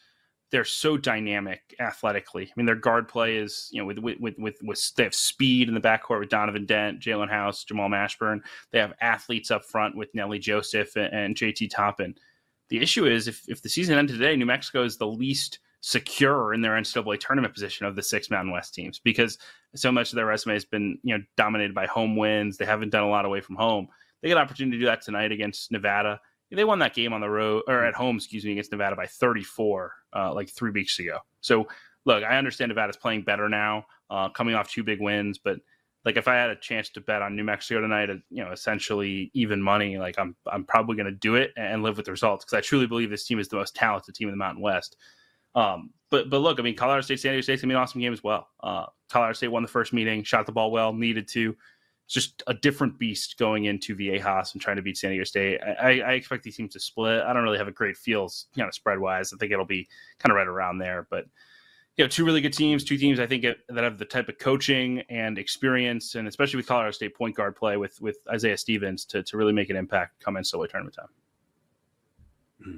they're 0.51 0.63
so 0.63 0.97
dynamic 0.97 1.73
athletically. 1.79 2.44
I 2.44 2.51
mean, 2.55 2.67
their 2.67 2.75
guard 2.75 3.07
play 3.07 3.38
is, 3.38 3.69
you 3.71 3.81
know, 3.81 3.88
with 3.88 3.97
with 3.97 4.35
with, 4.38 4.55
with 4.61 4.91
they 4.95 5.03
have 5.03 5.15
speed 5.15 5.67
in 5.67 5.73
the 5.73 5.81
backcourt 5.81 6.19
with 6.19 6.29
Donovan 6.29 6.65
Dent, 6.67 7.00
Jaelen 7.00 7.29
House, 7.29 7.63
Jamal 7.63 7.89
Mashburn. 7.89 8.41
They 8.71 8.77
have 8.77 8.94
athletes 9.01 9.50
up 9.50 9.65
front 9.65 9.97
with 9.97 10.13
Nelly 10.13 10.38
Joseph 10.38 10.95
and, 10.95 11.11
and 11.11 11.35
JT 11.35 11.71
Toppin. 11.71 12.13
The 12.69 12.79
issue 12.79 13.07
is 13.07 13.27
if 13.27 13.41
if 13.47 13.63
the 13.63 13.69
season 13.69 13.97
ended 13.97 14.17
today, 14.17 14.35
New 14.35 14.45
Mexico 14.45 14.83
is 14.83 14.97
the 14.97 15.07
least 15.07 15.57
secure 15.85 16.53
in 16.53 16.62
their 16.62 16.71
NCAA 16.71 17.19
tournament 17.19 17.53
position 17.53 17.85
of 17.85 17.97
the 17.97 18.01
six 18.01 18.30
Mountain 18.30 18.53
West 18.53 18.74
teams 18.74 19.00
because 19.00 19.38
so 19.75 19.91
much 19.91 20.13
of 20.13 20.15
their 20.15 20.25
resume 20.25 20.53
has 20.53 20.63
been 20.63 20.97
you 21.03 21.18
know 21.18 21.24
dominated 21.35 21.75
by 21.75 21.85
home 21.85 22.15
wins. 22.15 22.56
They 22.56 22.63
haven't 22.63 22.91
done 22.91 23.03
a 23.03 23.09
lot 23.09 23.25
away 23.25 23.41
from 23.41 23.57
home. 23.57 23.89
They 24.21 24.30
get 24.30 24.38
an 24.38 24.44
opportunity 24.44 24.77
to 24.77 24.81
do 24.81 24.85
that 24.85 25.01
tonight 25.01 25.33
against 25.33 25.74
Nevada. 25.74 26.21
They 26.50 26.63
won 26.63 26.80
that 26.80 26.94
game 26.94 27.12
on 27.12 27.19
the 27.19 27.30
road 27.30 27.63
or 27.68 27.83
at 27.83 27.95
home, 27.95 28.15
excuse 28.15 28.45
me, 28.45 28.53
against 28.53 28.71
Nevada 28.71 28.95
by 28.95 29.07
34 29.07 29.91
uh, 30.15 30.33
like 30.33 30.50
three 30.50 30.71
weeks 30.71 31.00
ago. 31.00 31.18
So 31.41 31.68
look, 32.06 32.24
I 32.24 32.38
understand 32.38 32.69
Nevada's 32.69 32.95
playing 32.95 33.24
better 33.24 33.49
now, 33.49 33.85
uh, 34.09 34.30
coming 34.30 34.56
off 34.56 34.69
two 34.69 34.83
big 34.83 35.02
wins, 35.02 35.37
but 35.37 35.57
like 36.06 36.16
if 36.16 36.30
I 36.30 36.35
had 36.35 36.49
a 36.49 36.56
chance 36.56 36.90
to 36.92 37.02
bet 37.02 37.21
on 37.21 37.35
New 37.35 37.44
Mexico 37.44 37.81
tonight, 37.81 38.09
you 38.30 38.44
know, 38.44 38.52
essentially 38.52 39.31
even 39.33 39.61
money, 39.61 39.97
like 39.97 40.18
I'm 40.18 40.35
I'm 40.49 40.63
probably 40.63 40.95
going 40.95 41.07
to 41.07 41.11
do 41.11 41.35
it 41.35 41.52
and 41.57 41.83
live 41.83 41.97
with 41.97 42.06
the 42.06 42.11
results 42.11 42.45
because 42.45 42.57
I 42.57 42.61
truly 42.61 42.87
believe 42.87 43.09
this 43.09 43.25
team 43.25 43.40
is 43.40 43.49
the 43.49 43.57
most 43.57 43.75
talented 43.75 44.16
team 44.16 44.30
in 44.30 44.33
the 44.33 44.37
Mountain 44.37 44.61
West. 44.61 44.95
Um, 45.56 45.92
but 46.10 46.30
but 46.30 46.40
look, 46.40 46.60
I 46.60 46.64
mean, 46.64 46.76
Colorado 46.76 47.02
State, 47.02 47.19
San 47.19 47.31
Diego 47.31 47.42
State's 47.42 47.62
gonna 47.62 47.72
be 47.72 47.76
an 47.76 47.81
awesome 47.81 48.02
game 48.02 48.14
as 48.14 48.24
well. 48.24 48.48
Uh, 48.62 48.86
Colorado 49.10 49.33
State 49.33 49.48
won 49.50 49.64
the 49.64 49.69
first 49.69 49.94
meeting, 49.94 50.24
shot 50.24 50.45
the 50.45 50.52
ball 50.52 50.72
well, 50.72 50.94
needed 50.94 51.28
to. 51.30 51.56
It's 52.06 52.14
just 52.14 52.44
a 52.48 52.54
different 52.54 53.00
beast 53.00 53.38
going 53.38 53.66
into 53.66 53.95
Viejas 53.95 54.54
and 54.54 54.62
trying 54.62 54.76
to 54.76 54.81
beat 54.81 54.98
San 54.98 55.12
Diego 55.12 55.24
State. 55.24 55.62
I, 55.62 56.02
I 56.02 56.14
expect 56.14 56.44
these 56.44 56.57
teams 56.57 56.74
to 56.74 56.80
split. 56.80 57.22
I 57.22 57.31
don't 57.31 57.44
really 57.44 57.57
have 57.57 57.69
a 57.69 57.72
great 57.72 57.95
feels, 57.95 58.48
kind 58.56 58.68
of 58.68 58.76
spread 58.76 59.00
wise. 59.00 59.31
I 59.31 59.38
think 59.38 59.52
it'll 59.52 59.66
be 59.66 59.88
kind 60.19 60.31
of 60.31 60.36
right 60.36 60.48
around 60.48 60.80
there. 60.80 61.07
But 61.10 61.26
you 61.95 62.04
know, 62.04 62.10
two 62.10 62.26
really 62.26 62.42
good 62.42 62.54
teams, 62.54 62.83
two 62.83 62.98
teams 62.98 63.19
I 63.19 63.28
think 63.28 63.44
that 63.44 63.83
have 63.83 63.98
the 63.98 64.06
type 64.06 64.28
of 64.28 64.38
coaching 64.38 65.02
and 65.10 65.38
experience, 65.38 66.16
and 66.16 66.28
especially 66.28 66.57
with 66.57 66.68
Colorado 66.68 66.92
State 66.92 67.16
point 67.16 67.36
guard 67.36 67.56
play 67.56 67.78
with 67.78 68.00
with 68.02 68.18
Isaiah 68.30 68.57
Stevens 68.57 69.06
to 69.06 69.24
to 69.24 69.38
really 69.38 69.54
make 69.54 69.69
an 69.69 69.76
impact 69.76 70.19
come 70.19 70.36
in 70.36 70.44
NCAA 70.44 70.69
tournament 70.69 70.95
time. 70.95 71.07
Hmm. 72.64 72.78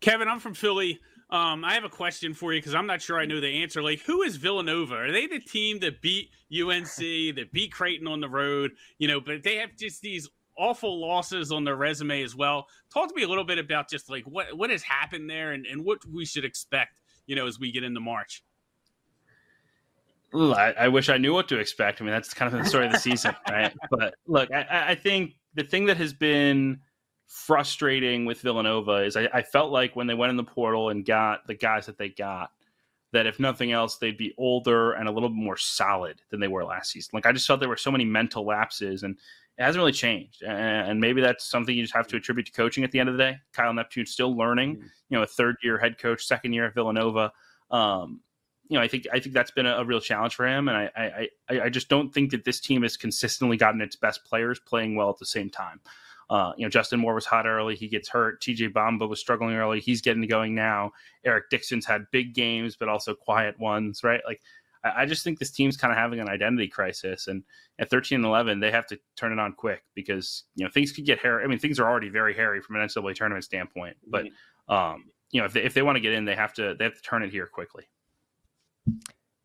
Kevin, 0.00 0.28
I'm 0.28 0.40
from 0.40 0.54
Philly. 0.54 1.00
Um, 1.28 1.64
I 1.64 1.74
have 1.74 1.84
a 1.84 1.88
question 1.88 2.34
for 2.34 2.52
you 2.52 2.60
because 2.60 2.74
I'm 2.74 2.86
not 2.86 3.02
sure 3.02 3.18
I 3.18 3.26
know 3.26 3.40
the 3.40 3.62
answer. 3.62 3.82
Like, 3.82 4.00
who 4.00 4.22
is 4.22 4.36
Villanova? 4.36 4.94
Are 4.94 5.12
they 5.12 5.26
the 5.26 5.40
team 5.40 5.80
that 5.80 6.00
beat 6.00 6.30
UNC, 6.52 6.96
that 7.36 7.48
beat 7.52 7.72
Creighton 7.72 8.06
on 8.06 8.20
the 8.20 8.28
road? 8.28 8.72
You 8.98 9.08
know, 9.08 9.20
but 9.20 9.42
they 9.42 9.56
have 9.56 9.70
just 9.76 10.02
these 10.02 10.28
awful 10.56 11.00
losses 11.00 11.50
on 11.50 11.64
their 11.64 11.76
resume 11.76 12.22
as 12.22 12.36
well. 12.36 12.68
Talk 12.92 13.08
to 13.08 13.14
me 13.14 13.24
a 13.24 13.28
little 13.28 13.44
bit 13.44 13.58
about 13.58 13.90
just 13.90 14.08
like 14.08 14.24
what 14.24 14.56
what 14.56 14.70
has 14.70 14.82
happened 14.82 15.28
there 15.28 15.52
and, 15.52 15.66
and 15.66 15.84
what 15.84 15.98
we 16.06 16.24
should 16.24 16.44
expect, 16.44 17.00
you 17.26 17.34
know, 17.34 17.46
as 17.46 17.58
we 17.58 17.72
get 17.72 17.82
into 17.82 18.00
March. 18.00 18.44
I, 20.34 20.74
I, 20.78 20.88
wish 20.88 21.08
I 21.08 21.16
knew 21.16 21.32
what 21.32 21.48
to 21.48 21.58
expect. 21.58 22.00
I 22.00 22.04
mean, 22.04 22.12
that's 22.12 22.34
kind 22.34 22.52
of 22.52 22.62
the 22.62 22.68
story 22.68 22.86
of 22.86 22.92
the 22.92 22.98
season, 22.98 23.34
right? 23.50 23.72
But 23.90 24.16
look, 24.26 24.52
I, 24.52 24.90
I 24.90 24.94
think 24.94 25.34
the 25.54 25.64
thing 25.64 25.86
that 25.86 25.96
has 25.96 26.12
been 26.12 26.80
frustrating 27.26 28.24
with 28.24 28.40
Villanova 28.40 29.04
is 29.04 29.16
I, 29.16 29.28
I, 29.32 29.42
felt 29.42 29.72
like 29.72 29.96
when 29.96 30.06
they 30.06 30.14
went 30.14 30.30
in 30.30 30.36
the 30.36 30.44
portal 30.44 30.90
and 30.90 31.04
got 31.04 31.46
the 31.46 31.54
guys 31.54 31.86
that 31.86 31.98
they 31.98 32.08
got, 32.08 32.50
that 33.12 33.26
if 33.26 33.40
nothing 33.40 33.72
else, 33.72 33.96
they'd 33.96 34.16
be 34.16 34.34
older 34.38 34.92
and 34.92 35.08
a 35.08 35.12
little 35.12 35.28
bit 35.28 35.36
more 35.36 35.56
solid 35.56 36.22
than 36.30 36.40
they 36.40 36.48
were 36.48 36.64
last 36.64 36.92
season. 36.92 37.10
Like 37.12 37.26
I 37.26 37.32
just 37.32 37.46
felt 37.46 37.60
there 37.60 37.68
were 37.68 37.76
so 37.76 37.90
many 37.90 38.04
mental 38.04 38.44
lapses 38.44 39.02
and 39.02 39.16
it 39.58 39.62
hasn't 39.62 39.80
really 39.80 39.92
changed. 39.92 40.42
And 40.42 41.00
maybe 41.00 41.20
that's 41.20 41.44
something 41.44 41.74
you 41.74 41.82
just 41.82 41.94
have 41.94 42.06
to 42.08 42.16
attribute 42.16 42.46
to 42.46 42.52
coaching 42.52 42.84
at 42.84 42.92
the 42.92 43.00
end 43.00 43.08
of 43.08 43.16
the 43.16 43.22
day. 43.22 43.38
Kyle 43.52 43.72
Neptune's 43.72 44.10
still 44.10 44.36
learning, 44.36 44.76
mm-hmm. 44.76 44.86
you 45.08 45.16
know, 45.16 45.22
a 45.22 45.26
third 45.26 45.56
year 45.62 45.78
head 45.78 45.98
coach, 45.98 46.26
second 46.26 46.52
year 46.52 46.66
at 46.66 46.74
Villanova. 46.74 47.32
Um, 47.70 48.20
you 48.68 48.76
know, 48.76 48.82
I 48.82 48.88
think 48.88 49.06
I 49.12 49.20
think 49.20 49.34
that's 49.34 49.52
been 49.52 49.66
a, 49.66 49.76
a 49.76 49.84
real 49.84 50.00
challenge 50.00 50.34
for 50.34 50.46
him, 50.46 50.68
and 50.68 50.76
I, 50.76 51.28
I 51.48 51.60
I 51.60 51.68
just 51.68 51.88
don't 51.88 52.12
think 52.12 52.32
that 52.32 52.44
this 52.44 52.58
team 52.58 52.82
has 52.82 52.96
consistently 52.96 53.56
gotten 53.56 53.80
its 53.80 53.94
best 53.94 54.24
players 54.24 54.58
playing 54.58 54.96
well 54.96 55.08
at 55.08 55.18
the 55.18 55.26
same 55.26 55.50
time. 55.50 55.80
Uh, 56.28 56.52
you 56.56 56.64
know, 56.64 56.70
Justin 56.70 57.00
Moore 57.00 57.14
was 57.14 57.26
hot 57.26 57.46
early. 57.46 57.76
He 57.76 57.88
gets 57.88 58.08
hurt. 58.08 58.42
TJ 58.42 58.72
Bamba 58.72 59.08
was 59.08 59.20
struggling 59.20 59.54
early. 59.54 59.80
He's 59.80 60.00
getting 60.00 60.26
going 60.26 60.54
now. 60.54 60.92
Eric 61.24 61.50
Dixon's 61.50 61.86
had 61.86 62.06
big 62.10 62.34
games, 62.34 62.76
but 62.76 62.88
also 62.88 63.14
quiet 63.14 63.58
ones, 63.60 64.02
right? 64.02 64.20
Like, 64.26 64.40
I, 64.82 65.02
I 65.02 65.06
just 65.06 65.22
think 65.22 65.38
this 65.38 65.52
team's 65.52 65.76
kind 65.76 65.92
of 65.92 65.98
having 65.98 66.18
an 66.18 66.28
identity 66.28 66.68
crisis. 66.68 67.28
And 67.28 67.44
at 67.78 67.90
13 67.90 68.16
and 68.16 68.24
11, 68.24 68.58
they 68.58 68.72
have 68.72 68.86
to 68.88 68.98
turn 69.16 69.32
it 69.32 69.38
on 69.38 69.52
quick 69.52 69.82
because, 69.94 70.44
you 70.56 70.64
know, 70.64 70.70
things 70.70 70.90
could 70.92 71.06
get 71.06 71.20
hairy. 71.20 71.44
I 71.44 71.46
mean, 71.46 71.58
things 71.58 71.78
are 71.78 71.88
already 71.88 72.08
very 72.08 72.34
hairy 72.34 72.60
from 72.60 72.76
an 72.76 72.82
NCAA 72.82 73.14
tournament 73.14 73.44
standpoint. 73.44 73.96
But, 74.06 74.26
um, 74.68 75.04
you 75.30 75.40
know, 75.40 75.46
if 75.46 75.52
they, 75.52 75.62
if 75.62 75.74
they 75.74 75.82
want 75.82 75.96
to 75.96 76.00
get 76.00 76.12
in, 76.12 76.24
they 76.24 76.36
have 76.36 76.54
to, 76.54 76.74
they 76.76 76.84
have 76.84 76.94
to 76.94 77.02
turn 77.02 77.22
it 77.22 77.30
here 77.30 77.46
quickly. 77.46 77.84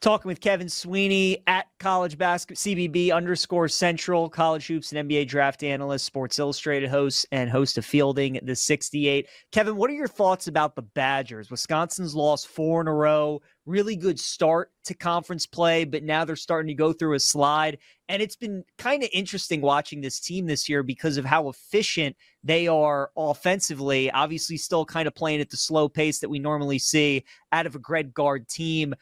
Talking 0.01 0.29
with 0.29 0.41
Kevin 0.41 0.67
Sweeney 0.67 1.43
at 1.45 1.67
college 1.79 2.17
basketball 2.17 2.59
CBB 2.59 3.13
underscore 3.13 3.67
central 3.67 4.31
college 4.31 4.65
hoops 4.65 4.91
and 4.91 5.07
NBA 5.07 5.27
draft 5.27 5.61
analyst, 5.61 6.05
Sports 6.05 6.39
Illustrated 6.39 6.89
host, 6.89 7.27
and 7.31 7.51
host 7.51 7.77
of 7.77 7.85
Fielding 7.85 8.39
the 8.41 8.55
68. 8.55 9.27
Kevin, 9.51 9.75
what 9.75 9.91
are 9.91 9.93
your 9.93 10.07
thoughts 10.07 10.47
about 10.47 10.75
the 10.75 10.81
Badgers? 10.81 11.51
Wisconsin's 11.51 12.15
lost 12.15 12.47
four 12.47 12.81
in 12.81 12.87
a 12.87 12.91
row. 12.91 13.43
Really 13.67 13.95
good 13.95 14.19
start 14.19 14.71
to 14.85 14.95
conference 14.95 15.45
play, 15.45 15.83
but 15.83 16.01
now 16.01 16.25
they're 16.25 16.35
starting 16.35 16.69
to 16.69 16.73
go 16.73 16.93
through 16.93 17.13
a 17.13 17.19
slide. 17.19 17.77
And 18.09 18.23
it's 18.23 18.35
been 18.35 18.63
kind 18.79 19.03
of 19.03 19.09
interesting 19.13 19.61
watching 19.61 20.01
this 20.01 20.19
team 20.19 20.47
this 20.47 20.67
year 20.67 20.81
because 20.81 21.17
of 21.17 21.25
how 21.25 21.47
efficient 21.47 22.15
they 22.43 22.67
are 22.67 23.11
offensively. 23.15 24.09
Obviously, 24.09 24.57
still 24.57 24.83
kind 24.83 25.07
of 25.07 25.13
playing 25.13 25.41
at 25.41 25.51
the 25.51 25.57
slow 25.57 25.87
pace 25.87 26.17
that 26.19 26.29
we 26.29 26.39
normally 26.39 26.79
see 26.79 27.23
out 27.51 27.67
of 27.67 27.75
a 27.75 27.79
Greg 27.79 28.15
Gard 28.15 28.49
team 28.49 28.95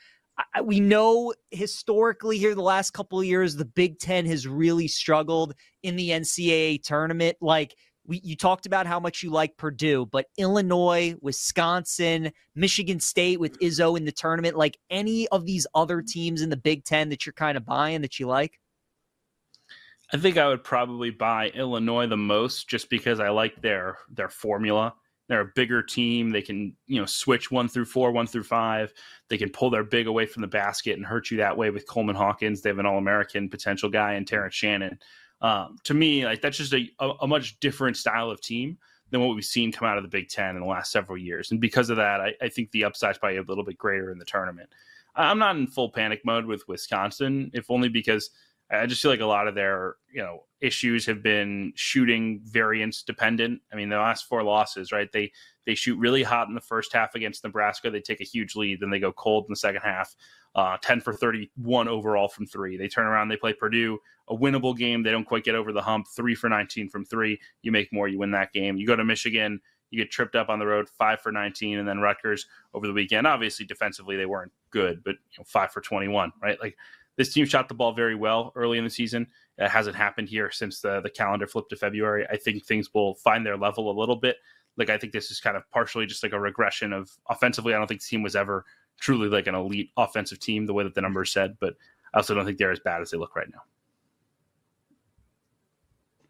we 0.63 0.79
know 0.79 1.34
historically 1.51 2.38
here 2.38 2.55
the 2.55 2.62
last 2.62 2.91
couple 2.91 3.19
of 3.19 3.25
years 3.25 3.55
the 3.55 3.65
Big 3.65 4.00
Ten 4.00 4.25
has 4.25 4.48
really 4.48 4.88
struggled 4.88 5.53
in 5.84 5.96
the 5.96 6.10
NCAA 6.10 6.84
tournament. 6.84 7.38
Like 7.41 7.75
we, 8.05 8.22
you 8.24 8.36
talked 8.36 8.65
about 8.65 8.88
how 8.88 9.00
much 9.00 9.22
you 9.22 9.29
like 9.29 9.55
Purdue, 9.58 10.05
but 10.05 10.25
Illinois, 10.38 11.15
Wisconsin, 11.22 12.31
Michigan 12.55 13.00
State 13.00 13.39
with 13.39 13.60
Izzo 13.60 13.98
in 13.98 14.05
the 14.05 14.12
tournament, 14.12 14.58
like 14.58 14.77
any 14.89 15.27
of 15.29 15.46
these 15.46 15.67
other 15.75 16.01
teams 16.01 16.41
in 16.41 16.50
the 16.50 16.58
Big 16.58 16.84
Ten 16.86 17.10
that 17.10 17.25
you're 17.25 17.34
kind 17.34 17.58
of 17.58 17.65
buying 17.65 18.01
that 18.01 18.19
you 18.19 18.27
like. 18.27 18.60
I 20.12 20.17
think 20.17 20.38
I 20.38 20.48
would 20.48 20.63
probably 20.63 21.12
buy 21.12 21.50
Illinois 21.50 22.08
the 22.08 22.17
most 22.17 22.67
just 22.67 22.89
because 22.89 23.19
I 23.19 23.29
like 23.29 23.62
their 23.62 24.00
their 24.10 24.29
formula. 24.29 24.96
They're 25.29 25.41
a 25.41 25.51
bigger 25.55 25.83
team. 25.83 26.31
They 26.31 26.41
can, 26.41 26.75
you 26.88 27.00
know, 27.00 27.05
switch 27.05 27.51
one 27.51 27.69
through 27.69 27.86
four, 27.86 28.12
one 28.12 28.25
through 28.25 28.43
five. 28.43 28.91
They 29.29 29.38
can 29.38 29.50
pull 29.50 29.69
their 29.69 29.83
big 29.83 30.07
away 30.07 30.25
from 30.25 30.41
the 30.41 30.48
basket 30.48 30.98
and 30.98 31.05
hurt 31.05 31.29
you 31.29 31.38
that 31.38 31.55
way 31.55 31.69
with 31.69 31.88
Coleman 31.88 32.15
Hawkins. 32.15 32.62
They 32.62 32.69
have 32.69 32.79
an 32.79 32.88
All 32.88 32.98
American 32.98 33.48
potential 33.48 33.89
guy 33.89 34.13
and 34.13 34.27
Terrence 34.27 34.55
Shannon. 34.55 35.00
Um, 35.41 35.77
to 35.83 35.93
me, 35.93 36.25
like 36.25 36.41
that's 36.41 36.57
just 36.57 36.74
a, 36.74 36.89
a, 37.00 37.12
a, 37.21 37.27
much 37.27 37.59
different 37.59 37.95
style 37.95 38.29
of 38.29 38.41
team 38.41 38.77
than 39.12 39.21
what 39.21 39.36
we've 39.36 39.45
seen 39.45 39.71
come 39.71 39.88
out 39.88 39.98
of 39.98 40.03
the 40.03 40.09
Big 40.09 40.29
Ten 40.29 40.55
in 40.55 40.62
the 40.62 40.67
last 40.67 40.91
several 40.91 41.17
years. 41.17 41.51
And 41.51 41.62
because 41.62 41.89
of 41.89 41.98
that, 41.98 42.19
I, 42.19 42.33
I 42.41 42.50
think 42.50 42.71
the 42.71 42.83
upside's 42.83 43.19
probably 43.19 43.38
a 43.38 43.43
little 43.43 43.63
bit 43.63 43.77
greater 43.77 44.12
in 44.12 44.17
the 44.17 44.25
tournament. 44.25 44.69
I'm 45.15 45.39
not 45.39 45.55
in 45.55 45.67
full 45.67 45.91
panic 45.91 46.25
mode 46.25 46.45
with 46.45 46.67
Wisconsin, 46.67 47.51
if 47.53 47.69
only 47.69 47.89
because 47.89 48.31
I 48.71 48.85
just 48.85 49.01
feel 49.01 49.11
like 49.11 49.19
a 49.19 49.25
lot 49.25 49.47
of 49.47 49.55
their, 49.55 49.95
you 50.13 50.21
know, 50.21 50.43
issues 50.61 51.05
have 51.05 51.23
been 51.23 51.73
shooting 51.75 52.41
variance 52.43 53.01
dependent. 53.01 53.61
I 53.71 53.75
mean, 53.75 53.89
the 53.89 53.97
last 53.97 54.27
four 54.27 54.43
losses, 54.43 54.91
right? 54.91 55.11
They 55.11 55.31
they 55.65 55.75
shoot 55.75 55.97
really 55.97 56.23
hot 56.23 56.47
in 56.47 56.55
the 56.55 56.61
first 56.61 56.93
half 56.93 57.15
against 57.15 57.43
Nebraska. 57.43 57.89
They 57.89 58.01
take 58.01 58.21
a 58.21 58.25
huge 58.25 58.55
lead, 58.55 58.79
then 58.79 58.89
they 58.89 58.99
go 58.99 59.11
cold 59.11 59.45
in 59.45 59.51
the 59.51 59.57
second 59.57 59.81
half. 59.81 60.15
Uh, 60.55 60.77
10 60.81 60.99
for 61.01 61.13
31 61.13 61.88
overall 61.88 62.27
from 62.27 62.45
three. 62.45 62.75
They 62.75 62.88
turn 62.88 63.05
around, 63.05 63.29
they 63.29 63.38
play 63.38 63.53
Purdue, 63.53 63.99
a 64.29 64.35
winnable 64.35 64.75
game. 64.75 65.03
They 65.03 65.11
don't 65.11 65.25
quite 65.25 65.43
get 65.43 65.53
over 65.53 65.71
the 65.71 65.81
hump. 65.81 66.07
Three 66.15 66.33
for 66.33 66.49
19 66.49 66.89
from 66.89 67.05
three. 67.05 67.39
You 67.61 67.71
make 67.71 67.93
more, 67.93 68.07
you 68.07 68.17
win 68.17 68.31
that 68.31 68.51
game. 68.51 68.75
You 68.75 68.88
go 68.88 68.95
to 68.95 69.05
Michigan, 69.05 69.61
you 69.91 69.99
get 69.99 70.11
tripped 70.11 70.35
up 70.35 70.49
on 70.49 70.59
the 70.59 70.65
road, 70.65 70.89
five 70.89 71.21
for 71.21 71.31
19, 71.31 71.79
and 71.79 71.88
then 71.88 71.99
Rutgers 71.99 72.47
over 72.73 72.88
the 72.88 72.93
weekend. 72.93 73.27
Obviously, 73.27 73.65
defensively, 73.65 74.17
they 74.17 74.25
weren't 74.25 74.51
good, 74.71 75.03
but 75.03 75.15
you 75.31 75.39
know, 75.39 75.45
five 75.45 75.71
for 75.71 75.81
21, 75.81 76.31
right? 76.41 76.59
Like 76.59 76.77
this 77.19 77.33
team 77.33 77.45
shot 77.45 77.67
the 77.67 77.73
ball 77.73 77.91
very 77.91 78.15
well 78.15 78.53
early 78.55 78.77
in 78.77 78.85
the 78.85 78.89
season. 78.89 79.27
It 79.57 79.67
hasn't 79.67 79.97
happened 79.97 80.29
here 80.29 80.49
since 80.51 80.79
the, 80.79 81.01
the 81.01 81.09
calendar 81.09 81.47
flipped 81.47 81.69
to 81.71 81.75
February. 81.75 82.25
I 82.31 82.38
think 82.38 82.63
things 82.63 82.93
will 82.93 83.15
find 83.15 83.45
their 83.45 83.57
level 83.57 83.91
a 83.91 83.99
little 83.99 84.15
bit. 84.15 84.38
Like 84.77 84.89
I 84.89 84.97
think 84.97 85.11
this 85.11 85.29
is 85.29 85.41
kind 85.41 85.57
of 85.57 85.69
partially 85.69 86.05
just 86.05 86.23
like 86.23 86.31
a 86.31 86.39
regression 86.39 86.93
of 86.93 87.11
offensively. 87.29 87.73
I 87.73 87.77
don't 87.77 87.88
think 87.88 87.99
the 87.99 88.07
team 88.07 88.23
was 88.23 88.38
ever 88.38 88.63
truly 89.01 89.27
like 89.27 89.47
an 89.47 89.55
elite 89.55 89.91
offensive 89.97 90.39
team 90.39 90.65
the 90.65 90.73
way 90.73 90.85
that 90.85 90.95
the 90.95 91.01
numbers 91.01 91.33
said, 91.33 91.57
but 91.59 91.75
I 92.13 92.19
also 92.19 92.35
don't 92.35 92.45
think 92.45 92.57
they're 92.57 92.71
as 92.71 92.79
bad 92.79 93.01
as 93.01 93.11
they 93.11 93.17
look 93.17 93.35
right 93.35 93.49
now. 93.51 93.63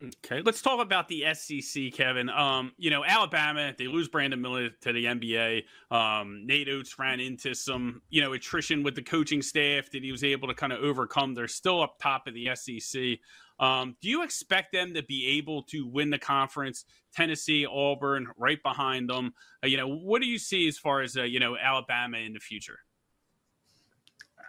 Okay, 0.02 0.42
let's 0.46 0.62
talk 0.62 0.80
about 0.80 1.10
the 1.10 1.26
SEC, 1.34 1.92
Kevin. 1.92 2.30
Um, 2.30 2.72
you 2.78 2.90
know, 2.90 3.04
Alabama, 3.04 3.74
they 3.78 3.88
lose 3.88 4.08
Brandon 4.08 4.40
Miller 4.40 4.70
to 4.82 4.94
the 4.94 5.06
NBA. 5.06 5.64
Um, 5.92 6.46
Nate 6.46 6.70
Oats 6.70 6.98
ran 6.98 7.20
into 7.20 7.54
some, 7.54 8.02
you 8.10 8.22
know, 8.22 8.32
attrition 8.32 8.82
with 8.82 8.96
the 8.96 9.02
coaching 9.02 9.42
staff 9.42 9.92
that 9.92 10.02
he 10.02 10.12
was 10.12 10.24
able 10.24 10.48
to 10.48 10.54
kind 10.54 10.72
of 10.72 10.80
overcome. 10.82 11.34
They're 11.34 11.50
still 11.50 11.82
up 11.82 12.00
top 12.00 12.28
of 12.28 12.34
the 12.34 12.50
SEC. 12.56 13.20
Um, 13.60 13.98
do 14.02 14.08
you 14.08 14.24
expect 14.24 14.72
them 14.72 14.94
to 14.94 15.04
be 15.04 15.38
able 15.38 15.64
to 15.64 15.86
win 15.86 16.12
the 16.12 16.20
conference? 16.20 16.86
Tennessee, 17.14 17.66
Auburn, 17.66 18.28
right 18.38 18.62
behind 18.64 19.10
them. 19.10 19.34
Uh, 19.62 19.68
you 19.68 19.76
know, 19.76 19.90
what 19.90 20.22
do 20.22 20.28
you 20.28 20.40
see 20.40 20.68
as 20.70 20.78
far 20.78 21.02
as 21.02 21.18
uh, 21.18 21.24
you 21.24 21.42
know 21.42 21.58
Alabama 21.58 22.20
in 22.20 22.34
the 22.34 22.40
future? 22.40 22.80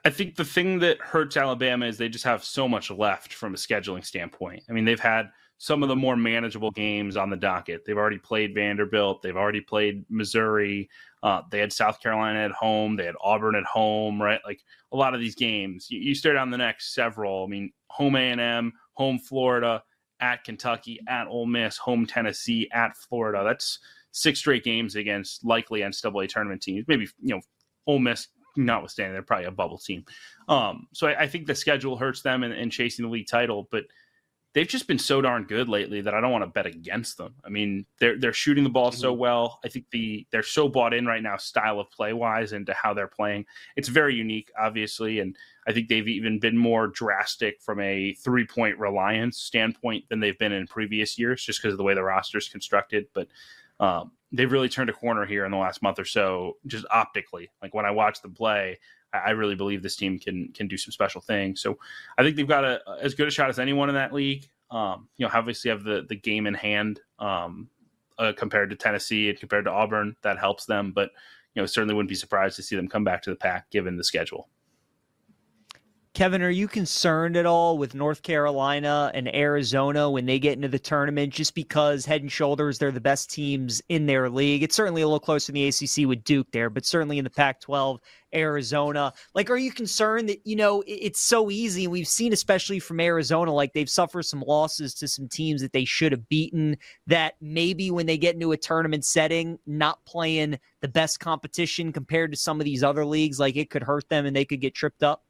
I 0.04 0.10
think 0.10 0.36
the 0.36 0.44
thing 0.44 0.78
that 0.80 0.98
hurts 1.00 1.36
Alabama 1.36 1.86
is 1.86 1.98
they 1.98 2.08
just 2.08 2.24
have 2.24 2.42
so 2.42 2.66
much 2.68 2.90
left 2.90 3.34
from 3.34 3.54
a 3.54 3.56
scheduling 3.56 4.04
standpoint. 4.04 4.62
I 4.68 4.72
mean, 4.72 4.84
they've 4.84 4.98
had 4.98 5.30
some 5.58 5.82
of 5.82 5.90
the 5.90 5.96
more 5.96 6.16
manageable 6.16 6.70
games 6.70 7.18
on 7.18 7.28
the 7.28 7.36
docket. 7.36 7.84
They've 7.84 7.96
already 7.96 8.16
played 8.16 8.54
Vanderbilt. 8.54 9.20
They've 9.20 9.36
already 9.36 9.60
played 9.60 10.04
Missouri. 10.08 10.88
Uh, 11.22 11.42
they 11.50 11.58
had 11.58 11.70
South 11.70 12.00
Carolina 12.00 12.38
at 12.38 12.50
home. 12.52 12.96
They 12.96 13.04
had 13.04 13.14
Auburn 13.22 13.54
at 13.54 13.64
home. 13.64 14.20
Right, 14.20 14.40
like 14.46 14.62
a 14.92 14.96
lot 14.96 15.12
of 15.12 15.20
these 15.20 15.34
games. 15.34 15.88
You, 15.90 16.00
you 16.00 16.14
stare 16.14 16.32
down 16.32 16.50
the 16.50 16.56
next 16.56 16.94
several. 16.94 17.44
I 17.44 17.46
mean, 17.48 17.72
home 17.88 18.16
A 18.16 18.30
and 18.30 18.40
M, 18.40 18.72
home 18.94 19.18
Florida, 19.18 19.82
at 20.20 20.44
Kentucky, 20.44 20.98
at 21.08 21.26
Ole 21.26 21.46
Miss, 21.46 21.76
home 21.76 22.06
Tennessee, 22.06 22.68
at 22.72 22.96
Florida. 22.96 23.42
That's 23.44 23.80
six 24.12 24.38
straight 24.38 24.64
games 24.64 24.96
against 24.96 25.44
likely 25.44 25.80
NCAA 25.80 26.28
tournament 26.28 26.62
teams. 26.62 26.86
Maybe 26.88 27.06
you 27.20 27.34
know 27.34 27.40
Ole 27.86 27.98
Miss 27.98 28.28
notwithstanding, 28.56 29.12
they're 29.12 29.22
probably 29.22 29.46
a 29.46 29.50
bubble 29.50 29.78
team. 29.78 30.04
Um, 30.48 30.88
so 30.92 31.08
I, 31.08 31.22
I, 31.22 31.26
think 31.26 31.46
the 31.46 31.54
schedule 31.54 31.96
hurts 31.96 32.22
them 32.22 32.42
in, 32.42 32.52
in, 32.52 32.70
chasing 32.70 33.04
the 33.04 33.10
league 33.10 33.28
title, 33.28 33.68
but 33.70 33.84
they've 34.52 34.66
just 34.66 34.88
been 34.88 34.98
so 34.98 35.20
darn 35.20 35.44
good 35.44 35.68
lately 35.68 36.00
that 36.00 36.14
I 36.14 36.20
don't 36.20 36.32
want 36.32 36.42
to 36.42 36.50
bet 36.50 36.66
against 36.66 37.16
them. 37.16 37.34
I 37.44 37.48
mean, 37.48 37.86
they're 37.98 38.18
they're 38.18 38.32
shooting 38.32 38.64
the 38.64 38.70
ball 38.70 38.90
mm-hmm. 38.90 39.00
so 39.00 39.12
well. 39.12 39.60
I 39.64 39.68
think 39.68 39.86
the 39.90 40.26
they're 40.30 40.42
so 40.42 40.68
bought 40.68 40.94
in 40.94 41.06
right 41.06 41.22
now, 41.22 41.36
style 41.36 41.78
of 41.78 41.90
play 41.90 42.12
wise, 42.12 42.52
into 42.52 42.74
how 42.74 42.94
they're 42.94 43.06
playing. 43.06 43.46
It's 43.76 43.88
very 43.88 44.14
unique, 44.14 44.50
obviously, 44.58 45.20
and 45.20 45.36
I 45.66 45.72
think 45.72 45.88
they've 45.88 46.08
even 46.08 46.40
been 46.40 46.56
more 46.56 46.88
drastic 46.88 47.60
from 47.60 47.80
a 47.80 48.14
three 48.14 48.46
point 48.46 48.78
reliance 48.78 49.38
standpoint 49.38 50.08
than 50.08 50.20
they've 50.20 50.38
been 50.38 50.52
in 50.52 50.66
previous 50.66 51.18
years, 51.18 51.44
just 51.44 51.62
because 51.62 51.74
of 51.74 51.78
the 51.78 51.84
way 51.84 51.94
the 51.94 52.02
roster 52.02 52.38
is 52.38 52.48
constructed. 52.48 53.06
But 53.14 53.28
um, 53.78 54.12
they've 54.32 54.50
really 54.50 54.68
turned 54.68 54.90
a 54.90 54.94
corner 54.94 55.26
here 55.26 55.44
in 55.44 55.50
the 55.50 55.56
last 55.56 55.82
month 55.82 55.98
or 55.98 56.04
so, 56.04 56.56
just 56.66 56.84
optically. 56.90 57.50
Like 57.62 57.74
when 57.74 57.86
I 57.86 57.90
watch 57.90 58.22
them 58.22 58.34
play, 58.34 58.78
I 59.12 59.30
really 59.30 59.56
believe 59.56 59.82
this 59.82 59.96
team 59.96 60.18
can 60.18 60.52
can 60.52 60.68
do 60.68 60.76
some 60.76 60.92
special 60.92 61.20
things. 61.20 61.60
So 61.60 61.78
I 62.16 62.22
think 62.22 62.36
they've 62.36 62.46
got 62.46 62.64
a, 62.64 62.80
as 63.00 63.14
good 63.14 63.28
a 63.28 63.30
shot 63.30 63.48
as 63.48 63.58
anyone 63.58 63.88
in 63.88 63.96
that 63.96 64.12
league. 64.12 64.48
Um, 64.70 65.08
you 65.16 65.26
know, 65.26 65.32
obviously 65.34 65.70
have 65.70 65.82
the 65.82 66.04
the 66.08 66.16
game 66.16 66.46
in 66.46 66.54
hand 66.54 67.00
um, 67.18 67.68
uh, 68.18 68.32
compared 68.36 68.70
to 68.70 68.76
Tennessee 68.76 69.28
and 69.30 69.38
compared 69.38 69.64
to 69.64 69.72
Auburn. 69.72 70.16
That 70.22 70.38
helps 70.38 70.66
them, 70.66 70.92
but 70.92 71.10
you 71.54 71.62
know, 71.62 71.66
certainly 71.66 71.94
wouldn't 71.94 72.08
be 72.08 72.14
surprised 72.14 72.56
to 72.56 72.62
see 72.62 72.76
them 72.76 72.88
come 72.88 73.04
back 73.04 73.22
to 73.22 73.30
the 73.30 73.36
pack 73.36 73.70
given 73.70 73.96
the 73.96 74.04
schedule. 74.04 74.48
Kevin, 76.12 76.42
are 76.42 76.50
you 76.50 76.66
concerned 76.66 77.36
at 77.36 77.46
all 77.46 77.78
with 77.78 77.94
North 77.94 78.22
Carolina 78.22 79.12
and 79.14 79.32
Arizona 79.32 80.10
when 80.10 80.26
they 80.26 80.40
get 80.40 80.54
into 80.54 80.66
the 80.66 80.78
tournament 80.78 81.32
just 81.32 81.54
because 81.54 82.04
head 82.04 82.20
and 82.20 82.32
shoulders 82.32 82.78
they're 82.78 82.90
the 82.90 83.00
best 83.00 83.30
teams 83.30 83.80
in 83.88 84.06
their 84.06 84.28
league? 84.28 84.64
It's 84.64 84.74
certainly 84.74 85.02
a 85.02 85.06
little 85.06 85.20
closer 85.20 85.52
in 85.52 85.54
the 85.54 85.68
ACC 85.68 86.08
with 86.08 86.24
Duke 86.24 86.50
there, 86.50 86.68
but 86.68 86.84
certainly 86.84 87.18
in 87.18 87.24
the 87.24 87.30
Pac 87.30 87.60
12, 87.60 88.00
Arizona. 88.34 89.12
Like, 89.34 89.50
are 89.50 89.56
you 89.56 89.70
concerned 89.70 90.28
that, 90.30 90.44
you 90.44 90.56
know, 90.56 90.82
it's 90.84 91.20
so 91.20 91.48
easy? 91.48 91.84
And 91.84 91.92
we've 91.92 92.08
seen, 92.08 92.32
especially 92.32 92.80
from 92.80 92.98
Arizona, 92.98 93.52
like 93.52 93.72
they've 93.72 93.88
suffered 93.88 94.24
some 94.24 94.42
losses 94.44 94.94
to 94.94 95.06
some 95.06 95.28
teams 95.28 95.62
that 95.62 95.72
they 95.72 95.84
should 95.84 96.10
have 96.10 96.28
beaten, 96.28 96.76
that 97.06 97.34
maybe 97.40 97.92
when 97.92 98.06
they 98.06 98.18
get 98.18 98.34
into 98.34 98.50
a 98.50 98.56
tournament 98.56 99.04
setting, 99.04 99.60
not 99.64 100.04
playing 100.06 100.58
the 100.80 100.88
best 100.88 101.20
competition 101.20 101.92
compared 101.92 102.32
to 102.32 102.36
some 102.36 102.60
of 102.60 102.64
these 102.64 102.82
other 102.82 103.06
leagues, 103.06 103.38
like 103.38 103.56
it 103.56 103.70
could 103.70 103.84
hurt 103.84 104.08
them 104.08 104.26
and 104.26 104.34
they 104.34 104.44
could 104.44 104.60
get 104.60 104.74
tripped 104.74 105.04
up? 105.04 105.22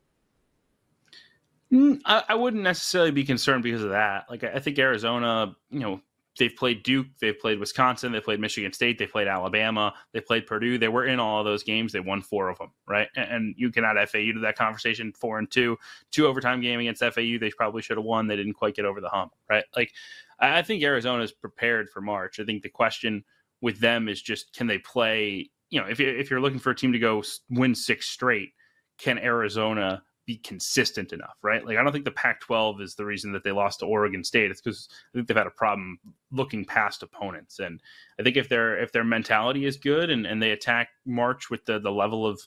Mm, 1.73 2.01
I, 2.05 2.25
I, 2.31 2.35
wouldn't 2.35 2.65
necessarily 2.65 3.13
be 3.13 3.25
concerned 3.25 3.63
because 3.63 3.85
of 3.85 3.91
that. 3.91 4.27
Like 4.29 4.43
I 4.43 4.59
think 4.59 4.79
Arizona, 4.79 5.55
you 5.71 5.79
know, 5.79 6.01
they've 6.37 6.55
played 6.55 6.83
Duke, 6.83 7.07
they've 7.21 7.39
played 7.39 7.61
Wisconsin, 7.61 8.11
they 8.11 8.21
played 8.21 8.41
Michigan 8.41 8.73
State, 8.73 8.99
they 8.99 9.07
played 9.07 9.29
Alabama, 9.29 9.95
they 10.13 10.21
played 10.21 10.47
Purdue. 10.47 10.79
They 10.79 10.89
were 10.89 11.05
in 11.05 11.21
all 11.21 11.39
of 11.39 11.45
those 11.45 11.63
games. 11.63 11.93
They 11.93 12.01
won 12.01 12.23
four 12.23 12.49
of 12.49 12.59
them, 12.59 12.73
right? 12.89 13.09
And, 13.15 13.31
and 13.31 13.55
you 13.57 13.71
can 13.71 13.85
add 13.85 13.97
FAU 14.09 14.33
to 14.33 14.41
that 14.41 14.57
conversation, 14.57 15.13
four 15.13 15.39
and 15.39 15.51
two, 15.51 15.79
two 16.11 16.27
overtime 16.27 16.61
game 16.61 16.81
against 16.81 17.03
FAU. 17.03 17.39
They 17.39 17.53
probably 17.57 17.83
should 17.83 17.99
have 17.99 18.05
won. 18.05 18.27
They 18.27 18.37
didn't 18.37 18.55
quite 18.55 18.75
get 18.75 18.85
over 18.85 19.01
the 19.01 19.09
hump, 19.09 19.35
right? 19.49 19.65
Like 19.77 19.93
I, 20.41 20.59
I 20.59 20.63
think 20.63 20.83
Arizona 20.83 21.23
is 21.23 21.33
prepared 21.33 21.91
for 21.91 22.01
March. 22.01 22.41
I 22.41 22.45
think 22.45 22.63
the 22.63 22.69
question 22.69 23.25
with 23.61 23.79
them 23.79 24.09
is 24.09 24.21
just 24.21 24.53
can 24.55 24.67
they 24.67 24.79
play? 24.79 25.51
You 25.69 25.81
know, 25.81 25.87
if 25.87 26.01
if 26.01 26.31
you're 26.31 26.41
looking 26.41 26.59
for 26.59 26.71
a 26.71 26.75
team 26.75 26.93
to 26.93 26.99
go 26.99 27.23
win 27.49 27.77
six 27.77 28.09
straight, 28.09 28.55
can 28.99 29.19
Arizona? 29.19 30.03
Be 30.31 30.39
consistent 30.39 31.13
enough, 31.13 31.37
right? 31.43 31.67
Like 31.67 31.77
I 31.77 31.83
don't 31.83 31.91
think 31.91 32.05
the 32.05 32.13
Pac-12 32.13 32.81
is 32.81 32.95
the 32.95 33.05
reason 33.05 33.33
that 33.33 33.43
they 33.43 33.51
lost 33.51 33.81
to 33.81 33.87
Oregon 33.87 34.23
State. 34.23 34.53
It's 34.53 34.61
because 34.61 34.89
I 35.13 35.19
think 35.19 35.27
they've 35.27 35.37
had 35.37 35.49
a 35.49 35.51
problem 35.51 35.99
looking 36.31 36.65
past 36.65 37.03
opponents, 37.03 37.59
and 37.59 37.81
I 38.19 38.23
think 38.23 38.37
if 38.37 38.49
their 38.49 38.79
if 38.81 38.93
their 38.93 39.03
mentality 39.03 39.67
is 39.67 39.77
good 39.77 40.09
and, 40.09 40.27
and 40.27 40.41
they 40.41 40.53
attack 40.53 40.91
March 41.05 41.51
with 41.51 41.65
the 41.65 41.81
the 41.81 41.91
level 41.91 42.25
of 42.25 42.41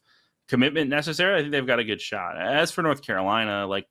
commitment 0.48 0.90
necessary, 0.90 1.38
I 1.38 1.42
think 1.42 1.52
they've 1.52 1.68
got 1.68 1.80
a 1.80 1.84
good 1.84 2.00
shot. 2.00 2.40
As 2.40 2.72
for 2.72 2.84
North 2.84 3.02
Carolina, 3.02 3.68
like 3.68 3.88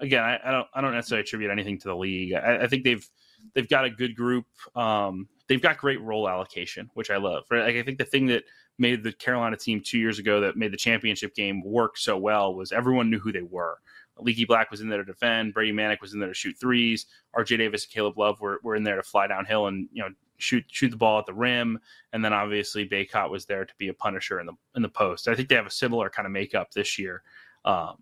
again, 0.00 0.22
I, 0.22 0.38
I 0.44 0.50
don't 0.50 0.68
I 0.74 0.82
don't 0.82 0.92
necessarily 0.92 1.22
attribute 1.22 1.50
anything 1.50 1.78
to 1.78 1.88
the 1.88 1.96
league. 1.96 2.34
I, 2.34 2.64
I 2.64 2.66
think 2.66 2.84
they've 2.84 3.08
they've 3.54 3.68
got 3.68 3.86
a 3.86 3.90
good 3.90 4.14
group. 4.14 4.44
Um, 4.74 5.28
they've 5.48 5.62
got 5.62 5.78
great 5.78 6.02
role 6.02 6.28
allocation, 6.28 6.90
which 6.92 7.10
I 7.10 7.16
love. 7.16 7.44
Right? 7.50 7.64
Like 7.64 7.76
I 7.76 7.82
think 7.84 7.96
the 7.96 8.04
thing 8.04 8.26
that 8.26 8.44
made 8.80 9.04
the 9.04 9.12
Carolina 9.12 9.56
team 9.56 9.80
two 9.84 9.98
years 9.98 10.18
ago 10.18 10.40
that 10.40 10.56
made 10.56 10.72
the 10.72 10.76
championship 10.76 11.34
game 11.34 11.62
work 11.62 11.96
so 11.96 12.16
well 12.16 12.54
was 12.54 12.72
everyone 12.72 13.10
knew 13.10 13.18
who 13.18 13.32
they 13.32 13.42
were. 13.42 13.78
Leaky 14.18 14.44
Black 14.44 14.70
was 14.70 14.80
in 14.80 14.88
there 14.88 14.98
to 14.98 15.04
defend. 15.04 15.54
Brady 15.54 15.72
Manek 15.72 16.00
was 16.00 16.12
in 16.12 16.20
there 16.20 16.28
to 16.28 16.34
shoot 16.34 16.56
threes. 16.58 17.06
R.J. 17.34 17.56
Davis 17.56 17.84
and 17.84 17.92
Caleb 17.92 18.18
Love 18.18 18.40
were, 18.40 18.60
were 18.62 18.76
in 18.76 18.82
there 18.82 18.96
to 18.96 19.02
fly 19.02 19.26
downhill 19.26 19.66
and 19.66 19.88
you 19.92 20.02
know 20.02 20.10
shoot 20.38 20.64
shoot 20.68 20.90
the 20.90 20.96
ball 20.96 21.18
at 21.18 21.26
the 21.26 21.34
rim. 21.34 21.78
And 22.12 22.24
then 22.24 22.32
obviously 22.32 22.88
Bacot 22.88 23.30
was 23.30 23.46
there 23.46 23.64
to 23.64 23.74
be 23.78 23.88
a 23.88 23.94
punisher 23.94 24.40
in 24.40 24.46
the 24.46 24.54
in 24.74 24.82
the 24.82 24.88
post. 24.88 25.28
I 25.28 25.34
think 25.34 25.48
they 25.48 25.54
have 25.54 25.66
a 25.66 25.70
similar 25.70 26.10
kind 26.10 26.26
of 26.26 26.32
makeup 26.32 26.72
this 26.72 26.98
year. 26.98 27.22
Um, 27.64 27.98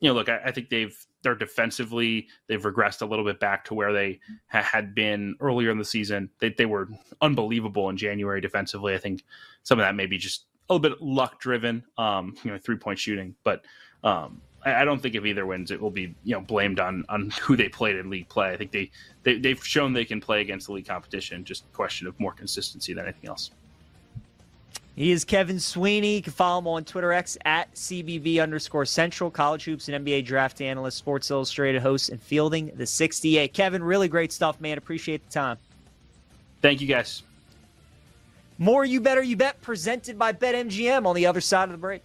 you 0.00 0.08
know, 0.08 0.14
look, 0.14 0.28
I, 0.28 0.40
I, 0.46 0.50
think 0.50 0.68
they've 0.68 0.96
they're 1.22 1.34
defensively 1.34 2.28
they've 2.46 2.62
regressed 2.62 3.02
a 3.02 3.06
little 3.06 3.24
bit 3.24 3.40
back 3.40 3.64
to 3.66 3.74
where 3.74 3.92
they 3.92 4.20
ha- 4.50 4.62
had 4.62 4.94
been 4.94 5.36
earlier 5.40 5.70
in 5.70 5.78
the 5.78 5.84
season. 5.84 6.30
They 6.38 6.50
they 6.50 6.66
were 6.66 6.88
unbelievable 7.20 7.88
in 7.90 7.96
January 7.96 8.40
defensively. 8.40 8.94
I 8.94 8.98
think 8.98 9.24
some 9.62 9.78
of 9.78 9.84
that 9.84 9.94
may 9.94 10.06
be 10.06 10.18
just 10.18 10.46
a 10.68 10.74
little 10.74 10.88
bit 10.88 11.02
luck 11.02 11.40
driven, 11.40 11.82
um, 11.98 12.34
you 12.44 12.50
know, 12.50 12.58
three 12.58 12.76
point 12.76 12.98
shooting. 12.98 13.34
But 13.44 13.64
um, 14.04 14.40
I, 14.64 14.76
I, 14.76 14.84
don't 14.84 15.00
think 15.00 15.14
if 15.14 15.24
either 15.24 15.44
wins, 15.44 15.70
it 15.70 15.80
will 15.80 15.90
be 15.90 16.14
you 16.24 16.34
know 16.34 16.40
blamed 16.40 16.80
on 16.80 17.04
on 17.08 17.30
who 17.42 17.56
they 17.56 17.68
played 17.68 17.96
in 17.96 18.10
league 18.10 18.28
play. 18.28 18.52
I 18.52 18.56
think 18.56 18.72
they, 18.72 18.90
they 19.22 19.38
they've 19.38 19.64
shown 19.64 19.92
they 19.92 20.04
can 20.04 20.20
play 20.20 20.40
against 20.40 20.66
the 20.66 20.72
league 20.72 20.86
competition. 20.86 21.44
Just 21.44 21.64
a 21.64 21.76
question 21.76 22.06
of 22.06 22.18
more 22.18 22.32
consistency 22.32 22.92
than 22.92 23.04
anything 23.04 23.28
else. 23.28 23.50
He 25.00 25.12
is 25.12 25.24
Kevin 25.24 25.58
Sweeney. 25.58 26.16
You 26.16 26.22
can 26.22 26.34
follow 26.34 26.58
him 26.58 26.66
on 26.66 26.84
Twitter 26.84 27.10
X 27.10 27.38
at 27.46 27.74
CBB 27.74 28.42
underscore 28.42 28.84
Central, 28.84 29.30
college 29.30 29.64
hoops 29.64 29.88
and 29.88 30.04
NBA 30.04 30.26
draft 30.26 30.60
analyst, 30.60 30.98
Sports 30.98 31.30
Illustrated 31.30 31.80
host, 31.80 32.10
and 32.10 32.20
fielding 32.20 32.70
the 32.76 32.84
68. 32.84 33.54
Kevin, 33.54 33.82
really 33.82 34.08
great 34.08 34.30
stuff, 34.30 34.60
man. 34.60 34.76
Appreciate 34.76 35.24
the 35.24 35.32
time. 35.32 35.56
Thank 36.60 36.82
you, 36.82 36.86
guys. 36.86 37.22
More 38.58 38.84
You 38.84 39.00
Better 39.00 39.22
You 39.22 39.38
Bet 39.38 39.62
presented 39.62 40.18
by 40.18 40.34
BetMGM 40.34 41.06
on 41.06 41.16
the 41.16 41.24
other 41.24 41.40
side 41.40 41.64
of 41.64 41.72
the 41.72 41.78
break. 41.78 42.02